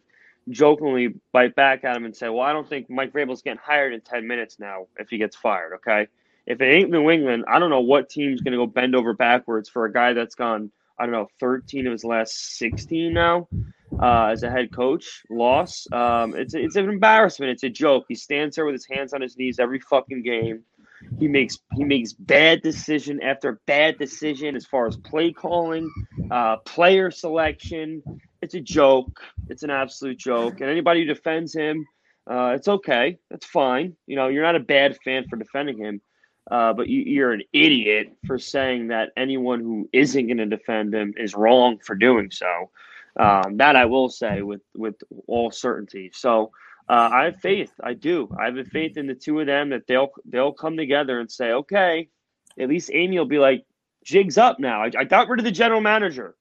jokingly 0.49 1.15
bite 1.33 1.57
back 1.57 1.83
at 1.85 1.97
him 1.97 2.05
and 2.05 2.17
say, 2.17 2.29
well, 2.29 2.43
I 2.43 2.53
don't 2.53 2.69
think 2.69 2.89
Mike 2.89 3.13
Vrabel's 3.13 3.43
getting 3.43 3.59
hired 3.61 3.93
in 3.93 4.01
ten 4.01 4.27
minutes 4.29 4.61
now 4.61 4.87
if 4.97 5.11
he 5.11 5.19
gets 5.19 5.35
fired. 5.35 5.75
Okay, 5.75 6.07
if 6.47 6.61
it 6.61 6.65
ain't 6.65 6.91
New 6.91 7.11
England, 7.11 7.47
I 7.49 7.59
don't 7.59 7.69
know 7.69 7.81
what 7.81 8.09
team's 8.09 8.41
gonna 8.43 8.57
go 8.57 8.67
bend 8.67 8.95
over 8.95 9.13
backwards 9.13 9.69
for 9.69 9.87
a 9.87 9.93
guy 9.93 10.13
that's 10.13 10.37
gone. 10.37 10.71
I 10.99 11.05
don't 11.05 11.13
know, 11.13 11.29
13 11.41 11.87
of 11.87 11.93
his 11.93 12.05
last 12.05 12.57
16 12.57 13.13
now 13.13 13.49
uh, 14.01 14.27
as 14.27 14.43
a 14.43 14.51
head 14.51 14.73
coach. 14.73 15.23
Loss. 15.31 15.89
Um, 15.93 16.35
it's 16.35 16.55
it's 16.55 16.77
an 16.77 16.89
embarrassment. 16.89 17.51
It's 17.51 17.65
a 17.65 17.69
joke. 17.69 18.05
He 18.09 18.15
stands 18.15 18.57
there 18.57 18.65
with 18.65 18.75
his 18.75 18.87
hands 18.87 19.13
on 19.13 19.21
his 19.21 19.37
knees 19.37 19.59
every 19.59 19.81
fucking 19.81 20.23
game. 20.23 20.63
He 21.19 21.29
makes 21.29 21.59
he 21.75 21.85
makes 21.85 22.13
bad 22.13 22.63
decision 22.63 23.23
after 23.23 23.61
bad 23.67 23.99
decision 23.99 24.57
as 24.57 24.67
far 24.67 24.87
as 24.87 24.97
play 24.97 25.33
calling, 25.33 25.91
uh, 26.31 26.57
player 26.59 27.11
selection. 27.11 28.03
It's 28.43 28.55
a 28.55 28.61
joke. 28.61 29.21
It's 29.49 29.63
an 29.63 29.71
absolute 29.71 30.19
joke. 30.19 30.61
And 30.61 30.71
anybody 30.71 31.01
who 31.01 31.07
defends 31.07 31.55
him, 31.55 31.87
uh, 32.31 32.53
it's 32.55 32.69
okay. 32.69 33.19
That's 33.31 33.47
fine. 33.47 33.97
You 34.07 34.17
know, 34.17 34.29
you're 34.29 34.43
not 34.43 34.57
a 34.57 34.61
bad 34.61 34.97
fan 35.05 35.27
for 35.29 35.37
defending 35.37 35.79
him, 35.79 36.01
uh, 36.51 36.73
but 36.73 36.89
you, 36.89 37.03
you're 37.03 37.33
an 37.33 37.43
idiot 37.53 38.13
for 38.27 38.39
saying 38.39 38.89
that 38.89 39.11
anyone 39.17 39.61
who 39.61 39.89
isn't 39.93 40.27
going 40.27 40.39
to 40.39 40.47
defend 40.47 40.95
him 40.95 41.15
is 41.17 41.35
wrong 41.35 41.79
for 41.79 41.95
doing 41.95 42.31
so. 42.31 42.71
Um, 43.19 43.57
that 43.57 43.77
I 43.77 43.87
will 43.87 44.11
say 44.11 44.43
with 44.43 44.61
with 44.75 44.97
all 45.27 45.51
certainty. 45.51 46.11
So 46.13 46.51
uh, 46.89 47.11
I 47.13 47.25
have 47.25 47.41
faith. 47.41 47.73
I 47.83 47.95
do. 47.95 48.29
I 48.39 48.45
have 48.47 48.57
a 48.57 48.65
faith 48.65 48.97
in 48.97 49.07
the 49.07 49.15
two 49.15 49.41
of 49.41 49.47
them 49.47 49.71
that 49.71 49.87
they'll 49.87 50.11
they'll 50.25 50.53
come 50.53 50.77
together 50.77 51.21
and 51.21 51.31
say, 51.31 51.53
okay, 51.53 52.09
at 52.59 52.69
least 52.69 52.91
Amy 52.93 53.19
will 53.19 53.27
be 53.27 53.39
like, 53.39 53.65
jigs 54.05 54.39
up 54.39 54.61
now. 54.61 54.83
I, 54.83 54.91
I 54.97 55.05
got 55.05 55.29
rid 55.29 55.41
of 55.41 55.45
the 55.45 55.51
general 55.51 55.81
manager. 55.81 56.37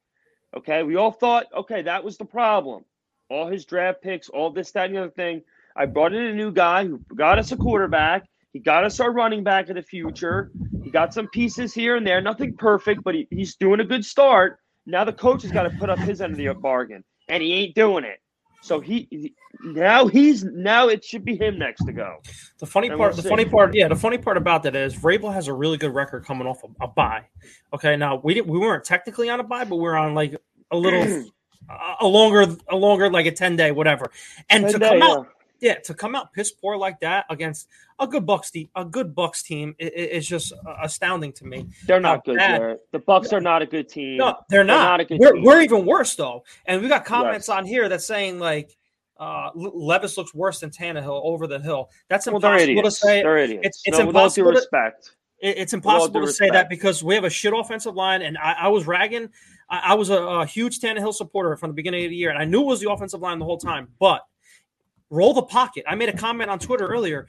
Okay, 0.55 0.83
we 0.83 0.95
all 0.95 1.11
thought, 1.11 1.47
okay, 1.53 1.81
that 1.81 2.03
was 2.03 2.17
the 2.17 2.25
problem. 2.25 2.85
All 3.29 3.47
his 3.47 3.65
draft 3.65 4.01
picks, 4.01 4.29
all 4.29 4.51
this, 4.51 4.71
that, 4.71 4.85
and 4.85 4.95
the 4.95 5.01
other 5.01 5.11
thing. 5.11 5.41
I 5.75 5.85
brought 5.85 6.13
in 6.13 6.23
a 6.23 6.33
new 6.33 6.51
guy 6.51 6.85
who 6.85 7.01
got 7.15 7.39
us 7.39 7.51
a 7.51 7.57
quarterback. 7.57 8.25
He 8.53 8.59
got 8.59 8.85
us 8.85 9.01
our 9.01 9.11
running 9.11 9.43
back 9.43 9.67
of 9.67 9.75
the 9.75 9.81
future. 9.81 10.51
He 10.83 10.89
got 10.89 11.13
some 11.13 11.27
pieces 11.27 11.73
here 11.73 11.97
and 11.97 12.07
there. 12.07 12.21
Nothing 12.21 12.55
perfect, 12.55 13.03
but 13.03 13.15
he, 13.15 13.27
he's 13.29 13.55
doing 13.55 13.81
a 13.81 13.83
good 13.83 14.05
start. 14.05 14.59
Now 14.85 15.03
the 15.03 15.11
coach 15.11 15.41
has 15.41 15.51
got 15.51 15.63
to 15.63 15.71
put 15.71 15.89
up 15.89 15.99
his 15.99 16.21
end 16.21 16.33
of 16.33 16.37
the 16.37 16.53
bargain, 16.53 17.03
and 17.27 17.43
he 17.43 17.53
ain't 17.53 17.75
doing 17.75 18.05
it. 18.05 18.19
So 18.61 18.79
he, 18.79 19.07
he 19.11 19.33
now 19.63 20.07
he's 20.07 20.43
now 20.43 20.87
it 20.87 21.03
should 21.03 21.23
be 21.23 21.35
him 21.35 21.59
next 21.59 21.85
to 21.85 21.91
go. 21.93 22.17
The 22.57 22.65
funny 22.65 22.87
And 22.89 22.97
part, 22.97 23.11
we'll 23.11 23.17
the 23.17 23.21
see. 23.23 23.29
funny 23.29 23.45
part, 23.45 23.75
yeah, 23.75 23.87
the 23.87 23.95
funny 23.95 24.17
part 24.17 24.37
about 24.37 24.63
that 24.63 24.75
is 24.75 24.95
Vrabel 24.95 25.33
has 25.33 25.47
a 25.47 25.53
really 25.53 25.77
good 25.77 25.93
record 25.93 26.25
coming 26.25 26.47
off 26.47 26.63
a, 26.63 26.83
a 26.83 26.87
bye. 26.87 27.25
Okay, 27.73 27.95
now 27.95 28.19
we 28.23 28.33
didn't, 28.33 28.47
we 28.47 28.57
weren't 28.57 28.83
technically 28.83 29.29
on 29.29 29.39
a 29.39 29.43
bye, 29.43 29.65
but 29.65 29.75
we 29.75 29.87
are 29.87 29.97
on 29.97 30.13
like 30.15 30.35
a 30.71 30.77
little, 30.77 31.03
a, 31.69 31.95
a 32.01 32.07
longer, 32.07 32.47
a 32.69 32.75
longer 32.75 33.09
like 33.11 33.25
a 33.27 33.31
ten 33.31 33.55
day 33.55 33.71
whatever. 33.71 34.11
And 34.49 34.65
to 34.65 34.71
Ten 34.71 34.81
come 34.81 34.99
day, 34.99 35.05
out, 35.05 35.27
yeah, 35.59 35.75
to 35.85 35.93
come 35.93 36.15
out 36.15 36.33
piss 36.33 36.51
poor 36.51 36.77
like 36.77 36.99
that 37.01 37.25
against 37.29 37.67
a 37.99 38.07
good 38.07 38.25
Bucs 38.25 38.51
team, 38.51 38.69
a 38.75 38.83
good 38.85 39.15
Bucs 39.15 39.43
team 39.43 39.75
i- 39.79 39.85
i- 39.85 39.87
is 39.87 40.27
just 40.27 40.51
uh, 40.53 40.75
astounding 40.83 41.31
to 41.33 41.45
me. 41.45 41.65
They're 41.87 41.99
not 41.99 42.17
How 42.17 42.33
good. 42.33 42.39
Jarrett. 42.39 42.81
The 42.91 42.99
Bucs 42.99 43.31
are 43.33 43.39
not 43.41 43.61
a 43.61 43.65
good 43.65 43.87
team. 43.87 44.17
No, 44.17 44.37
they're 44.49 44.63
not. 44.63 44.83
not 44.83 44.99
a 44.99 45.05
good 45.05 45.19
we're, 45.19 45.33
team. 45.33 45.43
we're 45.43 45.61
even 45.61 45.85
worse 45.85 46.15
though, 46.15 46.43
and 46.65 46.81
we 46.81 46.87
got 46.87 47.05
comments 47.05 47.47
Yes. 47.47 47.57
on 47.57 47.65
here 47.65 47.87
that's 47.89 48.05
saying 48.05 48.39
like 48.39 48.75
uh, 49.17 49.49
Levis 49.55 50.17
looks 50.17 50.33
worse 50.35 50.59
than 50.59 50.69
Tannehill 50.71 51.21
over 51.23 51.47
the 51.47 51.57
hill. 51.59 51.89
That's 52.09 52.25
well, 52.27 52.39
they're 52.39 52.53
impossible 52.57 52.83
to 52.83 52.91
say. 52.91 53.21
They're 53.23 53.37
idiots. 53.37 53.59
It's- 53.65 53.81
it's 53.85 53.97
no, 53.99 54.07
with 54.07 54.15
all 54.17 54.23
due 54.29 54.41
impossible 54.41 54.51
to- 54.51 54.57
respect. 54.57 55.11
It- 55.39 55.57
It's 55.57 55.73
impossible 55.73 56.21
to 56.25 56.31
say 56.33 56.49
that 56.49 56.69
because 56.69 57.01
we 57.03 57.15
have 57.15 57.23
a 57.23 57.29
shit 57.29 57.53
offensive 57.53 57.95
line, 57.95 58.21
and 58.23 58.37
I, 58.37 58.53
I 58.63 58.67
was 58.67 58.87
ragging. 58.87 59.29
I, 59.69 59.79
I 59.85 59.93
was 59.93 60.09
a, 60.09 60.17
a 60.21 60.45
huge 60.45 60.79
Tannehill 60.81 61.13
supporter 61.13 61.55
from 61.55 61.69
the 61.69 61.73
beginning 61.75 62.03
of 62.03 62.09
the 62.09 62.15
year, 62.17 62.29
and 62.29 62.37
I 62.37 62.43
knew 62.45 62.61
it 62.61 62.65
was 62.65 62.81
the 62.81 62.91
offensive 62.91 63.21
line 63.21 63.39
the 63.39 63.45
whole 63.45 63.57
time. 63.57 63.87
But 63.99 64.21
roll 65.09 65.33
the 65.33 65.43
pocket. 65.43 65.83
I 65.87 65.95
made 65.95 66.09
a 66.09 66.17
comment 66.17 66.49
on 66.49 66.59
Twitter 66.59 66.87
earlier. 66.87 67.27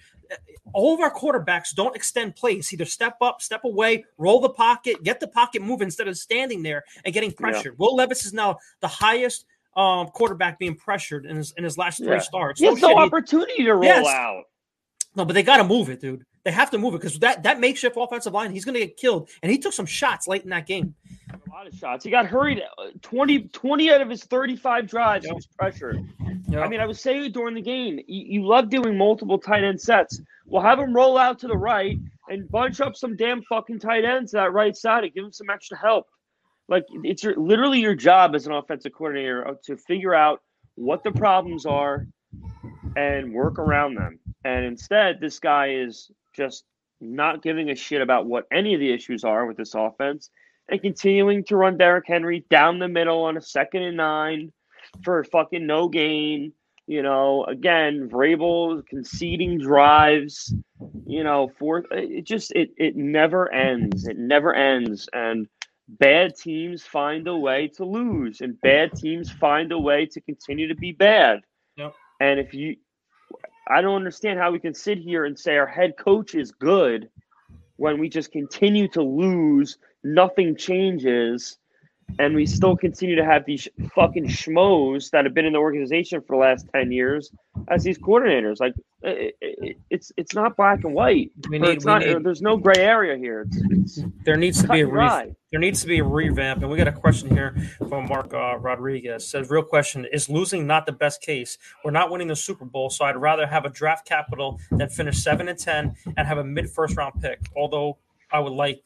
All 0.73 0.95
of 0.95 1.01
our 1.01 1.13
quarterbacks 1.13 1.75
don't 1.75 1.95
extend 1.95 2.35
plays. 2.37 2.73
Either 2.73 2.85
step 2.85 3.17
up, 3.21 3.41
step 3.41 3.65
away, 3.65 4.05
roll 4.19 4.41
the 4.41 4.49
pocket, 4.49 5.03
get 5.03 5.21
the 5.21 5.29
pocket 5.29 5.63
move 5.63 5.83
instead 5.83 6.09
of 6.09 6.17
standing 6.19 6.63
there 6.63 6.85
and 7.05 7.15
getting 7.15 7.33
pressured. 7.33 7.79
Will 7.79 7.95
Levis 7.95 8.25
is 8.27 8.33
now 8.33 8.59
the 8.81 8.89
highest 8.89 9.45
um, 9.77 10.09
quarterback 10.09 10.59
being 10.59 10.75
pressured 10.75 11.27
in 11.27 11.37
his 11.37 11.53
in 11.57 11.63
his 11.65 11.77
last 11.77 11.99
three 11.99 12.09
Yeah. 12.15 12.19
starts. 12.21 12.61
He 12.61 12.67
No 12.67 12.73
has 12.75 12.83
no 12.83 12.89
shit, 12.89 12.97
he- 12.97 13.03
opportunity 13.05 13.65
to 13.65 13.73
roll 13.75 13.85
Yes. 13.85 14.07
out. 14.07 14.45
no, 15.15 15.25
but 15.27 15.35
they 15.35 15.43
got 15.43 15.59
to 15.59 15.65
move 15.65 15.91
it, 15.91 16.01
dude. 16.01 16.25
They 16.47 16.53
have 16.53 16.71
to 16.71 16.79
move 16.79 16.95
it 16.95 16.99
because 16.99 17.19
that 17.19 17.43
that 17.43 17.59
makeshift 17.59 17.97
offensive 17.99 18.33
line, 18.33 18.53
he's 18.53 18.65
going 18.65 18.75
to 18.75 18.79
get 18.79 18.97
killed. 18.97 19.29
And 19.43 19.51
he 19.51 19.59
took 19.59 19.73
some 19.73 19.85
shots 19.85 20.29
late 20.29 20.45
in 20.45 20.51
that 20.51 20.65
game. 20.65 20.95
A 21.29 21.51
lot 21.53 21.67
of 21.67 21.75
shots. 21.75 22.05
He 22.05 22.11
got 22.13 22.27
hurried 22.27 22.63
uh, 22.79 22.91
20, 23.03 23.49
20 23.49 23.91
out 23.91 24.01
of 24.01 24.09
his 24.09 24.23
35 24.23 24.87
drives. 24.87 25.27
He 25.27 25.33
was 25.33 25.49
pressured. 25.49 26.09
Yeah. 26.47 26.61
I 26.61 26.69
mean, 26.69 26.79
I 26.79 26.87
was 26.87 27.01
saying 27.01 27.33
during 27.33 27.57
the 27.57 27.61
game. 27.61 27.99
You, 28.07 28.41
you 28.41 28.47
love 28.47 28.71
doing 28.71 28.97
multiple 28.97 29.39
tight 29.41 29.65
end 29.65 29.81
sets. 29.81 30.21
Well, 30.47 30.63
have 30.63 30.79
him 30.79 30.95
roll 30.95 31.19
out 31.19 31.41
to 31.41 31.49
the 31.49 31.57
right 31.57 31.99
and 32.29 32.49
bunch 32.49 32.81
up 32.81 32.95
some 32.95 33.17
damn 33.17 33.43
fucking 33.43 33.81
tight 33.81 34.05
ends 34.05 34.31
to 34.31 34.37
that 34.37 34.53
right 34.53 34.77
side 34.77 35.03
and 35.03 35.13
give 35.13 35.25
him 35.25 35.33
some 35.33 35.51
extra 35.51 35.77
help. 35.77 36.07
Like 36.69 36.85
it's 37.03 37.25
your 37.25 37.35
literally 37.35 37.81
your 37.81 37.97
job 37.97 38.37
as 38.37 38.47
an 38.47 38.53
offensive 38.53 38.93
coordinator 38.93 39.49
uh, 39.49 39.55
to 39.65 39.77
figure 39.77 40.15
out 40.15 40.43
what 40.77 41.03
the 41.03 41.11
problems 41.11 41.67
are 41.67 42.07
and 42.95 43.33
work 43.33 43.59
around 43.59 43.97
them. 43.97 44.21
And 44.45 44.65
instead, 44.65 45.19
this 45.21 45.41
guy 45.41 45.71
is 45.71 46.13
just 46.37 46.65
not 47.01 47.43
giving 47.43 47.71
a 47.71 47.75
shit 47.75 48.01
about 48.01 48.27
what 48.27 48.47
any 48.53 48.75
of 48.75 48.81
the 48.81 48.93
issues 48.93 49.25
are 49.25 49.47
with 49.47 49.57
this 49.57 49.75
offense 49.75 50.31
and 50.69 50.81
continuing 50.81 51.45
to 51.45 51.57
run 51.57 51.77
Derrick 51.77 52.07
Henry 52.07 52.45
down 52.51 52.79
the 52.79 52.89
middle 52.89 53.23
on 53.25 53.37
a 53.37 53.43
second 53.43 53.83
and 53.83 53.97
nine 53.97 54.53
for 55.05 55.23
fucking 55.25 55.67
no 55.67 55.89
gain. 55.89 56.53
You 56.87 57.03
know, 57.03 57.45
again, 57.45 58.09
Vrabel 58.09 58.87
conceding 58.87 59.59
drives. 59.59 60.55
You 61.07 61.25
know, 61.25 61.51
fourth. 61.59 61.87
It 61.91 62.25
just 62.25 62.53
it 62.53 62.71
it 62.77 62.97
never 62.97 63.53
ends. 63.53 64.07
It 64.07 64.19
never 64.19 64.55
ends. 64.55 65.09
And 65.13 65.49
bad 65.89 66.37
teams 66.37 66.85
find 66.85 67.27
a 67.27 67.37
way 67.37 67.69
to 67.77 67.85
lose, 67.85 68.41
and 68.41 68.61
bad 68.61 68.93
teams 68.95 69.31
find 69.33 69.73
a 69.73 69.79
way 69.79 70.07
to 70.07 70.21
continue 70.21 70.69
to 70.69 70.77
be 70.77 70.93
bad. 70.93 71.41
Yep. 71.77 71.95
And 72.21 72.41
if 72.41 72.55
you, 72.55 72.77
I 73.69 73.81
don't 73.81 73.97
understand 73.97 74.39
how 74.39 74.53
we 74.53 74.61
can 74.61 74.75
sit 74.75 74.99
here 74.99 75.25
and 75.25 75.39
say 75.39 75.57
our 75.57 75.67
head 75.67 75.97
coach 75.97 76.35
is 76.35 76.53
good 76.53 77.09
when 77.77 77.99
we 77.99 78.09
just 78.09 78.33
continue 78.33 78.89
to 78.89 79.03
lose, 79.03 79.79
nothing 80.05 80.57
changes, 80.57 81.59
and 82.19 82.35
we 82.35 82.47
still 82.47 82.77
continue 82.77 83.17
to 83.17 83.25
have 83.25 83.45
these 83.45 83.67
fucking 83.95 84.27
schmoes 84.27 85.11
that 85.11 85.25
have 85.25 85.35
been 85.35 85.45
in 85.45 85.53
the 85.53 85.59
organization 85.59 86.21
for 86.21 86.37
the 86.37 86.41
last 86.41 86.67
10 86.75 86.93
years 86.93 87.31
as 87.69 87.83
these 87.83 87.99
coordinators. 87.99 88.61
Like, 88.61 88.75
it, 89.03 89.37
it, 89.41 89.77
it's 89.91 90.11
it's 90.17 90.35
not 90.35 90.57
black 90.57 90.83
and 90.85 90.95
white. 90.95 91.31
We 91.51 91.59
need- 91.59 91.85
we 91.85 91.95
need- 91.99 92.25
there's 92.25 92.43
no 92.43 92.57
gray 92.57 92.79
area 92.79 93.17
here. 93.17 93.47
It's, 93.71 93.99
it's 93.99 94.09
There 94.25 94.37
needs 94.37 94.63
to 94.63 94.69
be 94.69 94.81
a 94.81 94.87
re- 94.87 95.35
there 95.53 95.61
needs 95.61 95.81
to 95.83 95.87
be 95.87 95.99
a 95.99 96.05
revamp, 96.05 96.63
and 96.63 96.71
we 96.71 96.77
got 96.77 96.89
a 96.89 96.93
question 96.93 97.31
here 97.31 97.55
from 97.89 98.07
Mark 98.09 98.33
uh, 98.35 98.57
Rodriguez. 98.59 99.27
Says, 99.29 99.49
real 99.51 99.63
question: 99.63 100.07
Is 100.13 100.29
losing 100.29 100.67
not 100.67 100.87
the 100.87 100.93
best 100.93 101.21
case? 101.23 101.59
We're 101.85 101.91
not 101.93 102.11
winning 102.11 102.29
the 102.29 102.37
Super 102.37 102.65
Bowl, 102.65 102.91
so 102.91 103.05
I'd 103.05 103.17
rather 103.17 103.47
have 103.47 103.65
a 103.65 103.71
draft 103.71 104.07
capital 104.07 104.59
than 104.71 104.89
finish 104.89 105.23
seven 105.23 105.49
and 105.49 105.59
ten 105.59 105.95
and 106.17 106.27
have 106.27 106.39
a 106.39 106.45
mid 106.45 106.69
first 106.71 106.97
round 106.97 107.21
pick. 107.21 107.41
Although 107.55 107.99
I 108.33 108.41
would 108.41 108.53
like 108.53 108.83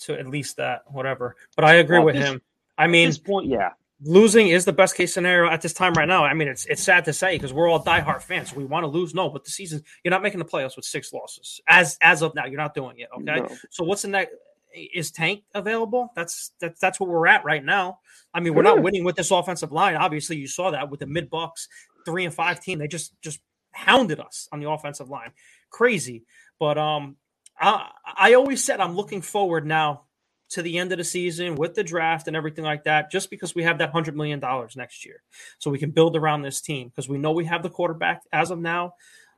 to 0.00 0.18
at 0.18 0.26
least 0.26 0.56
that, 0.58 0.82
whatever. 0.92 1.36
But 1.56 1.64
I 1.64 1.74
agree 1.74 1.98
Well, 1.98 2.06
with 2.06 2.16
him. 2.16 2.42
I 2.76 2.88
mean, 2.88 3.08
this 3.08 3.18
point, 3.18 3.46
yeah. 3.46 3.70
Losing 4.02 4.48
is 4.48 4.64
the 4.64 4.72
best 4.72 4.96
case 4.96 5.14
scenario 5.14 5.50
at 5.50 5.62
this 5.62 5.72
time 5.72 5.94
right 5.94 6.08
now. 6.08 6.24
I 6.24 6.34
mean, 6.34 6.48
it's 6.48 6.66
it's 6.66 6.82
sad 6.82 7.04
to 7.04 7.12
say 7.12 7.36
because 7.36 7.52
we're 7.52 7.68
all 7.68 7.82
diehard 7.82 8.22
fans. 8.22 8.54
We 8.54 8.64
want 8.64 8.82
to 8.82 8.88
lose, 8.88 9.14
no, 9.14 9.30
but 9.30 9.44
the 9.44 9.50
season 9.50 9.82
you're 10.02 10.10
not 10.10 10.22
making 10.22 10.40
the 10.40 10.44
playoffs 10.44 10.76
with 10.76 10.84
six 10.84 11.12
losses 11.12 11.60
as 11.68 11.96
as 12.02 12.20
of 12.22 12.34
now. 12.34 12.44
You're 12.44 12.58
not 12.60 12.74
doing 12.74 12.98
it. 12.98 13.08
Okay, 13.14 13.24
No. 13.40 13.48
so 13.70 13.84
what's 13.84 14.02
the 14.02 14.08
next? 14.08 14.34
Is 14.74 15.12
Tank 15.12 15.44
available? 15.54 16.10
That's 16.16 16.50
that's 16.60 16.80
that's 16.80 16.98
what 16.98 17.08
we're 17.08 17.28
at 17.28 17.44
right 17.44 17.64
now. 17.64 18.00
I 18.34 18.40
mean, 18.40 18.54
we're 18.54 18.62
not 18.62 18.82
winning 18.82 19.04
with 19.04 19.14
this 19.14 19.30
offensive 19.30 19.70
line. 19.70 19.94
Obviously, 19.94 20.36
you 20.36 20.48
saw 20.48 20.72
that 20.72 20.90
with 20.90 20.98
the 20.98 21.06
mid 21.06 21.30
Bucs 21.30 21.68
three 22.04 22.24
and 22.24 22.34
five 22.34 22.60
team. 22.60 22.80
They 22.80 22.88
just 22.88 23.14
just 23.22 23.38
hounded 23.70 24.18
us 24.18 24.48
on 24.50 24.58
the 24.58 24.68
offensive 24.68 25.08
line. 25.08 25.30
Crazy, 25.70 26.24
but 26.58 26.76
um, 26.78 27.14
I 27.60 27.90
I 28.04 28.34
always 28.34 28.64
said 28.64 28.80
I'm 28.80 28.96
looking 28.96 29.22
forward 29.22 29.64
now 29.64 30.06
to 30.50 30.62
the 30.62 30.78
end 30.78 30.92
of 30.92 30.98
the 30.98 31.04
season 31.04 31.54
with 31.56 31.74
the 31.74 31.82
draft 31.84 32.28
and 32.28 32.36
everything 32.36 32.64
like 32.64 32.84
that, 32.84 33.10
just 33.10 33.30
because 33.30 33.54
we 33.54 33.62
have 33.62 33.78
that 33.78 33.90
hundred 33.90 34.16
million 34.16 34.40
dollars 34.40 34.76
next 34.76 35.04
year, 35.04 35.22
so 35.58 35.70
we 35.70 35.78
can 35.78 35.90
build 35.90 36.16
around 36.16 36.42
this 36.42 36.60
team 36.60 36.88
because 36.88 37.08
we 37.08 37.18
know 37.18 37.32
we 37.32 37.44
have 37.44 37.62
the 37.62 37.70
quarterback 37.70 38.22
as 38.32 38.50
of 38.50 38.58
now. 38.58 38.94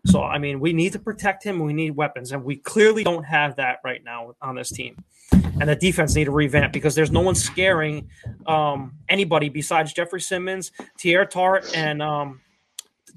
So 0.06 0.22
I 0.22 0.38
mean, 0.38 0.60
we 0.60 0.72
need 0.72 0.92
to 0.92 0.98
protect 0.98 1.42
him. 1.42 1.58
We 1.60 1.72
need 1.72 1.96
weapons, 1.96 2.32
and 2.32 2.44
we 2.44 2.56
clearly 2.56 3.02
don't 3.02 3.24
have 3.24 3.56
that 3.56 3.78
right 3.84 4.02
now 4.04 4.34
on 4.40 4.54
this 4.54 4.70
team. 4.70 4.96
And 5.32 5.68
the 5.68 5.74
defense 5.74 6.14
need 6.14 6.26
to 6.26 6.30
revamp 6.30 6.72
because 6.72 6.94
there's 6.94 7.10
no 7.10 7.20
one 7.20 7.34
scaring 7.34 8.08
um, 8.46 8.92
anybody 9.08 9.48
besides 9.48 9.92
Jeffrey 9.92 10.20
Simmons, 10.20 10.70
Teair 11.00 11.28
Tart, 11.28 11.68
and 11.74 12.00
um, 12.02 12.40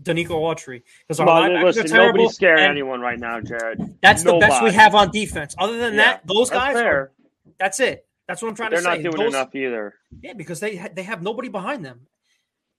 Denico 0.01 0.29
Autry. 0.31 0.81
Because 1.07 1.19
our 1.19 1.27
Well, 1.27 1.43
linebackers 1.43 1.63
listen, 1.63 1.85
are 1.85 1.87
terrible. 1.89 2.17
nobody's 2.19 2.35
scaring 2.35 2.63
anyone 2.63 3.01
right 3.01 3.19
now, 3.19 3.41
Jared. 3.41 3.79
That's 4.01 4.23
the 4.23 4.37
best 4.37 4.63
we 4.63 4.71
have 4.71 4.95
on 4.95 5.11
defense. 5.11 5.53
Other 5.59 5.77
than 5.77 5.93
Yeah, 5.93 6.13
that, 6.13 6.21
those 6.25 6.49
guys 6.49 6.77
are. 6.77 7.11
That's 7.59 7.79
it. 7.79 8.05
That's 8.27 8.41
what 8.41 8.49
I'm 8.49 8.55
trying 8.55 8.71
to 8.71 8.77
say. 8.77 8.83
They're 8.83 8.95
not 8.95 9.03
doing 9.11 9.25
Those- 9.25 9.33
enough 9.33 9.55
either. 9.55 9.95
Yeah, 10.21 10.33
because 10.33 10.59
they 10.59 10.87
they 10.93 11.03
have 11.03 11.21
nobody 11.21 11.49
behind 11.49 11.83
them. 11.83 12.07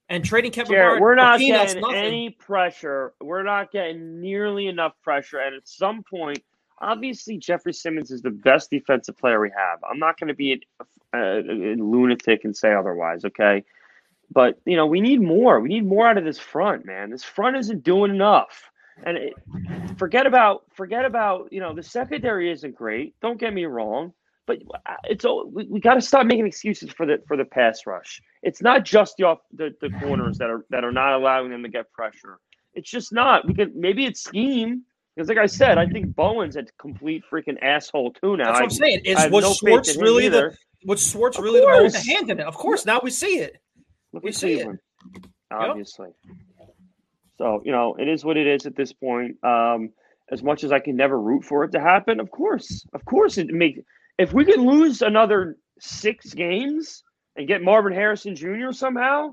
And 0.09 0.25
trading 0.25 0.51
Kevin 0.51 0.75
Byard, 0.75 1.01
we're 1.01 1.15
not 1.15 1.39
getting 1.39 1.85
any 1.95 2.31
pressure. 2.31 3.15
We're 3.21 3.45
not 3.45 3.71
getting 3.71 4.21
nearly 4.21 4.67
enough 4.67 4.95
pressure. 5.05 5.39
And 5.39 5.55
at 5.55 5.69
some 5.69 6.03
point, 6.03 6.43
obviously, 6.81 7.39
Jeffrey 7.39 7.73
Simmons 7.73 8.11
is 8.11 8.21
the 8.21 8.31
best 8.31 8.71
defensive 8.71 9.17
player 9.17 9.41
we 9.41 9.53
have. 9.57 9.79
I'm 9.89 10.01
not 10.01 10.19
going 10.19 10.27
to 10.27 10.35
be 10.35 10.61
a, 11.13 11.17
a, 11.17 11.39
a 11.39 11.75
lunatic 11.77 12.45
and 12.45 12.57
say 12.57 12.75
otherwise, 12.75 13.25
okay? 13.25 13.63
But, 14.33 14.61
you 14.65 14.77
know, 14.77 14.87
we 14.87 15.01
need 15.01 15.23
more. 15.23 15.61
We 15.61 15.69
need 15.69 15.87
more 15.87 16.09
out 16.09 16.19
of 16.19 16.25
this 16.25 16.41
front, 16.41 16.85
man. 16.85 17.11
This 17.11 17.23
front 17.23 17.57
isn't 17.57 17.85
doing 17.85 18.13
enough. 18.13 18.69
And 19.05 19.17
it, 19.17 19.35
forget 19.97 20.27
about 20.27 20.65
forget 20.75 21.05
about 21.05 21.51
you 21.53 21.61
know 21.61 21.75
the 21.75 21.83
secondary 21.83 22.51
isn't 22.51 22.75
great. 22.75 23.15
Don't 23.23 23.41
get 23.41 23.55
me 23.55 23.65
wrong, 23.65 24.13
but 24.51 24.83
it's 25.05 25.25
all 25.25 25.49
we, 25.49 25.65
we 25.67 25.81
got 25.81 25.95
to 25.95 26.01
stop 26.01 26.27
making 26.27 26.47
excuses 26.47 26.91
for 26.91 27.07
the 27.07 27.23
for 27.27 27.37
the 27.37 27.45
pass 27.45 27.87
rush. 27.87 28.21
It's 28.43 28.63
not 28.63 28.85
just 28.85 29.17
the 29.17 29.25
off 29.25 29.39
the, 29.53 29.75
the 29.81 29.91
corners 30.01 30.39
that 30.39 30.51
are 30.51 30.65
that 30.71 30.85
are 30.85 30.93
not 30.93 31.13
allowing 31.13 31.51
them 31.51 31.63
to 31.63 31.69
get 31.69 31.91
pressure. 31.93 32.39
It's 32.75 32.91
just 32.91 33.13
not. 33.13 33.47
We 33.47 33.55
could 33.55 33.77
maybe 33.77 34.05
it's 34.07 34.23
scheme 34.23 34.83
because, 35.15 35.29
like 35.29 35.39
I 35.39 35.47
said, 35.47 35.79
I 35.79 35.87
think 35.87 36.15
Bowen's 36.15 36.57
a 36.57 36.65
complete 36.81 37.23
freaking 37.31 37.63
asshole 37.63 38.13
too 38.13 38.37
now. 38.37 38.47
That's 38.47 38.55
what 38.55 38.63
I'm 38.65 38.71
saying. 38.71 39.01
Is 39.05 39.31
was 39.31 39.45
no 39.45 39.53
Schwartz 39.55 39.97
really 39.97 40.29
the 40.29 40.37
either. 40.37 40.59
was 40.85 41.09
Schwartz 41.11 41.39
Of 41.39 41.45
really 41.45 41.61
the 41.61 41.67
one 41.67 41.83
with 41.85 41.93
the 41.93 41.99
course. 41.99 42.09
hand 42.09 42.31
in 42.31 42.41
it? 42.41 42.47
Of 42.47 42.55
course, 42.55 42.87
now 42.87 43.01
we 43.03 43.11
see 43.11 43.39
it. 43.39 43.57
Look 44.13 44.25
We 44.25 44.33
see 44.33 44.55
it. 44.55 44.57
Cleveland, 44.57 44.79
obviously. 45.53 46.09
So 47.39 47.63
you 47.65 47.73
know, 47.73 47.95
it 47.99 48.09
is 48.09 48.25
what 48.25 48.37
it 48.37 48.47
is 48.47 48.67
at 48.67 48.75
this 48.77 48.93
point. 48.93 49.37
Um, 49.45 49.91
as 50.33 50.43
much 50.45 50.63
as 50.63 50.71
I 50.71 50.79
can 50.79 50.95
never 50.95 51.21
root 51.21 51.45
for 51.45 51.65
it 51.65 51.73
to 51.73 51.81
happen, 51.81 52.21
of 52.21 52.31
course, 52.31 52.87
of 52.93 53.05
course, 53.05 53.39
it 53.39 53.49
makes. 53.49 53.81
If 54.21 54.35
we 54.35 54.45
can 54.45 54.67
lose 54.67 55.01
another 55.01 55.57
six 55.79 56.35
games 56.35 57.03
and 57.37 57.49
get 57.49 57.63
Marvin 57.63 57.95
Harrison 57.95 58.37
Jr. 58.37 58.71
somehow, 58.71 59.31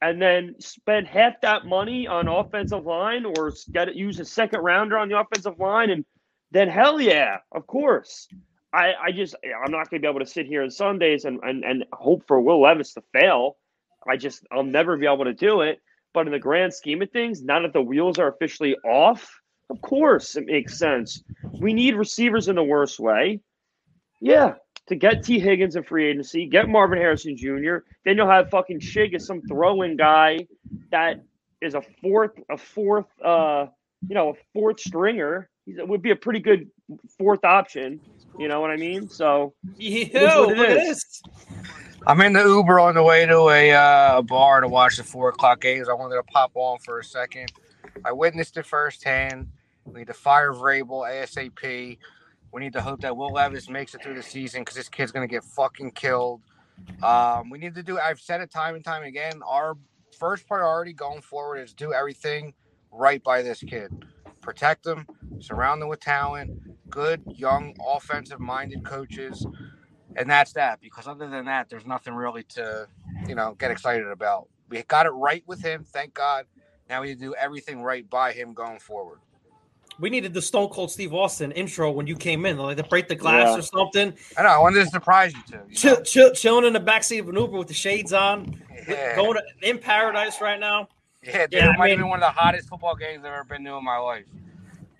and 0.00 0.22
then 0.22 0.54
spend 0.60 1.08
half 1.08 1.40
that 1.40 1.66
money 1.66 2.06
on 2.06 2.28
offensive 2.28 2.86
line, 2.86 3.24
or 3.24 3.52
get 3.72 3.88
it 3.88 3.96
use 3.96 4.20
a 4.20 4.24
second 4.24 4.60
rounder 4.60 4.96
on 4.96 5.08
the 5.08 5.18
offensive 5.18 5.58
line, 5.58 5.90
and 5.90 6.04
then 6.52 6.68
hell 6.68 7.00
yeah, 7.00 7.38
of 7.50 7.66
course. 7.66 8.28
I, 8.72 8.94
I 9.02 9.10
just 9.10 9.34
I'm 9.44 9.72
not 9.72 9.90
to 9.90 9.98
be 9.98 10.06
able 10.06 10.20
to 10.20 10.26
sit 10.26 10.46
here 10.46 10.62
on 10.62 10.70
Sundays 10.70 11.24
and, 11.24 11.40
and, 11.42 11.64
and 11.64 11.84
hope 11.92 12.22
for 12.28 12.40
Will 12.40 12.62
Levis 12.62 12.94
to 12.94 13.02
fail. 13.12 13.56
I 14.08 14.16
just 14.16 14.46
I'll 14.52 14.62
never 14.62 14.96
be 14.96 15.06
able 15.06 15.24
to 15.24 15.34
do 15.34 15.62
it. 15.62 15.80
But 16.14 16.26
in 16.26 16.32
the 16.32 16.38
grand 16.38 16.72
scheme 16.72 17.02
of 17.02 17.10
things, 17.10 17.42
now 17.42 17.60
that 17.62 17.72
the 17.72 17.82
wheels 17.82 18.20
are 18.20 18.28
officially 18.28 18.76
off, 18.84 19.28
of 19.70 19.80
course 19.80 20.36
it 20.36 20.46
makes 20.46 20.78
sense. 20.78 21.20
We 21.60 21.72
need 21.72 21.96
receivers 21.96 22.46
in 22.46 22.54
the 22.54 22.62
worst 22.62 23.00
way. 23.00 23.40
Yeah, 24.20 24.54
to 24.88 24.96
get 24.96 25.22
Tee 25.24 25.38
Higgins 25.38 25.76
in 25.76 25.82
free 25.82 26.08
agency, 26.08 26.46
get 26.46 26.68
Marvin 26.68 26.98
Harrison 26.98 27.36
Jr. 27.36 27.78
Then 28.04 28.16
you'll 28.16 28.28
have 28.28 28.50
fucking 28.50 28.80
Chig 28.80 29.14
as 29.14 29.26
some 29.26 29.40
throw-in 29.42 29.96
guy 29.96 30.46
that 30.90 31.22
is 31.60 31.74
a 31.74 31.82
fourth, 32.02 32.32
a 32.50 32.56
fourth, 32.56 33.06
uh, 33.24 33.66
you 34.08 34.14
know, 34.14 34.30
a 34.30 34.34
fourth 34.52 34.80
stringer. 34.80 35.48
He's, 35.64 35.78
it 35.78 35.86
would 35.86 36.02
be 36.02 36.10
a 36.10 36.16
pretty 36.16 36.40
good 36.40 36.68
fourth 37.18 37.44
option. 37.44 38.00
You 38.38 38.48
know 38.48 38.60
what 38.60 38.70
I 38.70 38.76
mean? 38.76 39.08
So 39.08 39.54
Yeah, 39.76 40.38
what 40.40 40.56
look 40.56 40.68
at 40.68 40.74
this. 40.76 41.22
I'm 42.06 42.20
in 42.22 42.32
the 42.32 42.42
Uber 42.42 42.80
on 42.80 42.94
the 42.94 43.02
way 43.02 43.26
to 43.26 43.48
a, 43.50 43.72
uh, 43.72 44.18
a 44.18 44.22
bar 44.22 44.60
to 44.62 44.68
watch 44.68 44.96
the 44.96 45.04
four 45.04 45.28
o'clock 45.28 45.60
games. 45.60 45.88
I 45.88 45.92
wanted 45.92 46.16
to 46.16 46.22
pop 46.24 46.52
on 46.54 46.78
for 46.78 46.98
a 46.98 47.04
second. 47.04 47.52
I 48.04 48.12
witnessed 48.12 48.56
it 48.56 48.64
firsthand. 48.64 49.48
We 49.84 50.00
need 50.00 50.06
to 50.06 50.14
fire 50.14 50.52
Vrabel 50.52 51.08
ASAP. 51.08 51.98
We 52.52 52.60
need 52.60 52.72
to 52.74 52.80
hope 52.82 53.00
that 53.02 53.16
Will 53.16 53.32
Levis 53.32 53.68
makes 53.68 53.94
it 53.94 54.02
through 54.02 54.14
the 54.14 54.22
season 54.22 54.62
because 54.62 54.76
this 54.76 54.88
kid's 54.88 55.12
gonna 55.12 55.26
get 55.26 55.44
fucking 55.44 55.92
killed. 55.92 56.42
Um, 57.02 57.50
we 57.50 57.58
need 57.58 57.74
to 57.74 57.82
do. 57.82 57.98
I've 57.98 58.20
said 58.20 58.40
it 58.40 58.50
time 58.50 58.74
and 58.74 58.84
time 58.84 59.04
again. 59.04 59.40
Our 59.46 59.76
first 60.18 60.46
priority 60.46 60.92
going 60.92 61.20
forward 61.22 61.58
is 61.58 61.74
do 61.74 61.92
everything 61.92 62.54
right 62.90 63.22
by 63.22 63.42
this 63.42 63.62
kid. 63.62 63.92
Protect 64.40 64.86
him, 64.86 65.06
surround 65.40 65.82
him 65.82 65.88
with 65.88 66.00
talent, 66.00 66.50
good 66.90 67.22
young 67.26 67.74
offensive-minded 67.86 68.84
coaches 68.84 69.46
and 70.16 70.28
that's 70.28 70.52
that 70.52 70.80
because 70.80 71.06
other 71.06 71.28
than 71.28 71.44
that 71.44 71.68
there's 71.68 71.86
nothing 71.86 72.14
really 72.14 72.42
to 72.42 72.86
you 73.26 73.34
know 73.34 73.54
get 73.58 73.70
excited 73.70 74.06
about 74.06 74.48
we 74.68 74.82
got 74.82 75.06
it 75.06 75.10
right 75.10 75.42
with 75.46 75.62
him 75.62 75.84
thank 75.84 76.12
god 76.14 76.46
now 76.88 77.00
we 77.00 77.08
to 77.08 77.20
do 77.20 77.34
everything 77.36 77.82
right 77.82 78.08
by 78.10 78.32
him 78.32 78.52
going 78.52 78.78
forward 78.78 79.20
We 80.00 80.08
needed 80.10 80.32
the 80.32 80.40
Stone 80.42 80.70
Cold 80.70 80.90
Steve 80.90 81.12
Austin 81.12 81.52
intro 81.52 81.90
when 81.90 82.06
you 82.06 82.16
came 82.16 82.46
in, 82.46 82.56
like 82.56 82.76
to 82.78 82.82
break 82.84 83.06
the 83.08 83.14
glass 83.14 83.48
Yeah. 83.48 83.58
or 83.58 83.62
something. 83.62 84.14
i 84.38 84.42
know 84.42 84.48
i 84.48 84.58
wanted 84.58 84.84
to 84.84 84.86
surprise 84.90 85.32
you 85.34 85.42
too 85.50 85.60
you 85.68 85.74
Chill, 85.76 86.02
chill, 86.02 86.32
chilling 86.32 86.64
in 86.64 86.72
the 86.72 86.80
backseat 86.80 87.20
of 87.20 87.28
an 87.28 87.36
Uber 87.36 87.58
with 87.58 87.68
the 87.68 87.74
shades 87.74 88.12
on, 88.12 88.60
yeah, 88.88 89.14
going 89.16 89.34
to, 89.34 89.68
in 89.68 89.78
paradise 89.78 90.40
right 90.40 90.58
now. 90.58 90.88
yeah, 91.22 91.42
dude, 91.46 91.52
Yeah, 91.52 91.66
it 91.66 91.68
I 91.74 91.76
might 91.76 91.84
mean- 91.84 91.90
have 91.90 91.98
been 91.98 92.08
one 92.08 92.22
of 92.22 92.34
the 92.34 92.40
hottest 92.40 92.68
football 92.68 92.96
games 92.96 93.18
i've 93.24 93.32
ever 93.32 93.44
been 93.44 93.62
to 93.64 93.74
in 93.74 93.84
my 93.84 93.98
life 93.98 94.24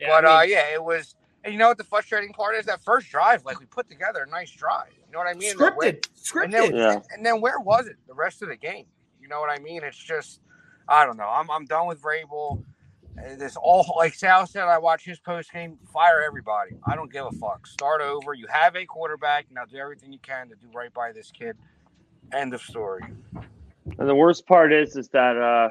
Yeah, 0.00 0.08
but 0.20 0.24
I 0.26 0.40
uh 0.40 0.42
yeah 0.42 0.74
it 0.74 0.82
was 0.82 1.14
and 1.44 1.52
you 1.54 1.58
know 1.58 1.68
what 1.68 1.78
the 1.78 1.84
frustrating 1.84 2.32
part 2.34 2.54
is 2.56 2.66
that 2.66 2.82
first 2.84 3.08
drive 3.10 3.44
like 3.46 3.58
we 3.58 3.66
put 3.66 3.88
together 3.88 4.24
a 4.26 4.30
nice 4.30 4.50
drive 4.50 4.88
you 5.06 5.12
know 5.12 5.18
what 5.18 5.28
i 5.28 5.32
mean 5.34 5.52
And 5.52 5.60
then 5.60 5.72
where- 5.76 5.92
scripted, 5.94 6.44
and 6.44 6.52
then, 6.52 6.72
scripted. 6.72 6.76
Yeah. 6.76 7.00
and 7.16 7.24
then 7.24 7.40
where 7.40 7.58
was 7.60 7.86
it 7.86 7.96
the 8.06 8.14
rest 8.14 8.42
of 8.42 8.48
the 8.48 8.56
game? 8.56 8.84
You 9.20 9.28
know 9.28 9.40
what 9.40 9.50
I 9.50 9.62
mean? 9.62 9.82
It's 9.84 9.96
just, 9.96 10.40
I 10.88 11.04
don't 11.06 11.16
know. 11.16 11.28
I'm, 11.28 11.48
I'm 11.50 11.64
done 11.66 11.86
with 11.86 12.00
Vrabel. 12.02 12.62
This 13.36 13.56
all 13.56 13.94
like 13.96 14.14
Sal 14.14 14.46
said. 14.46 14.64
I 14.64 14.78
watch 14.78 15.04
his 15.04 15.18
post 15.18 15.52
game. 15.52 15.78
Fire 15.92 16.22
everybody. 16.22 16.72
I 16.86 16.94
don't 16.94 17.12
give 17.12 17.26
a 17.26 17.32
fuck. 17.32 17.66
Start 17.66 18.00
over. 18.00 18.34
You 18.34 18.46
have 18.48 18.76
a 18.76 18.84
quarterback. 18.84 19.46
Now 19.50 19.64
do 19.64 19.76
everything 19.76 20.12
you 20.12 20.18
can 20.20 20.48
to 20.48 20.54
do 20.56 20.66
right 20.74 20.92
by 20.92 21.12
this 21.12 21.30
kid. 21.30 21.56
End 22.32 22.54
of 22.54 22.62
story. 22.62 23.02
And 23.98 24.08
the 24.08 24.14
worst 24.14 24.46
part 24.46 24.72
is, 24.72 24.96
is 24.96 25.08
that, 25.08 25.36
uh, 25.36 25.70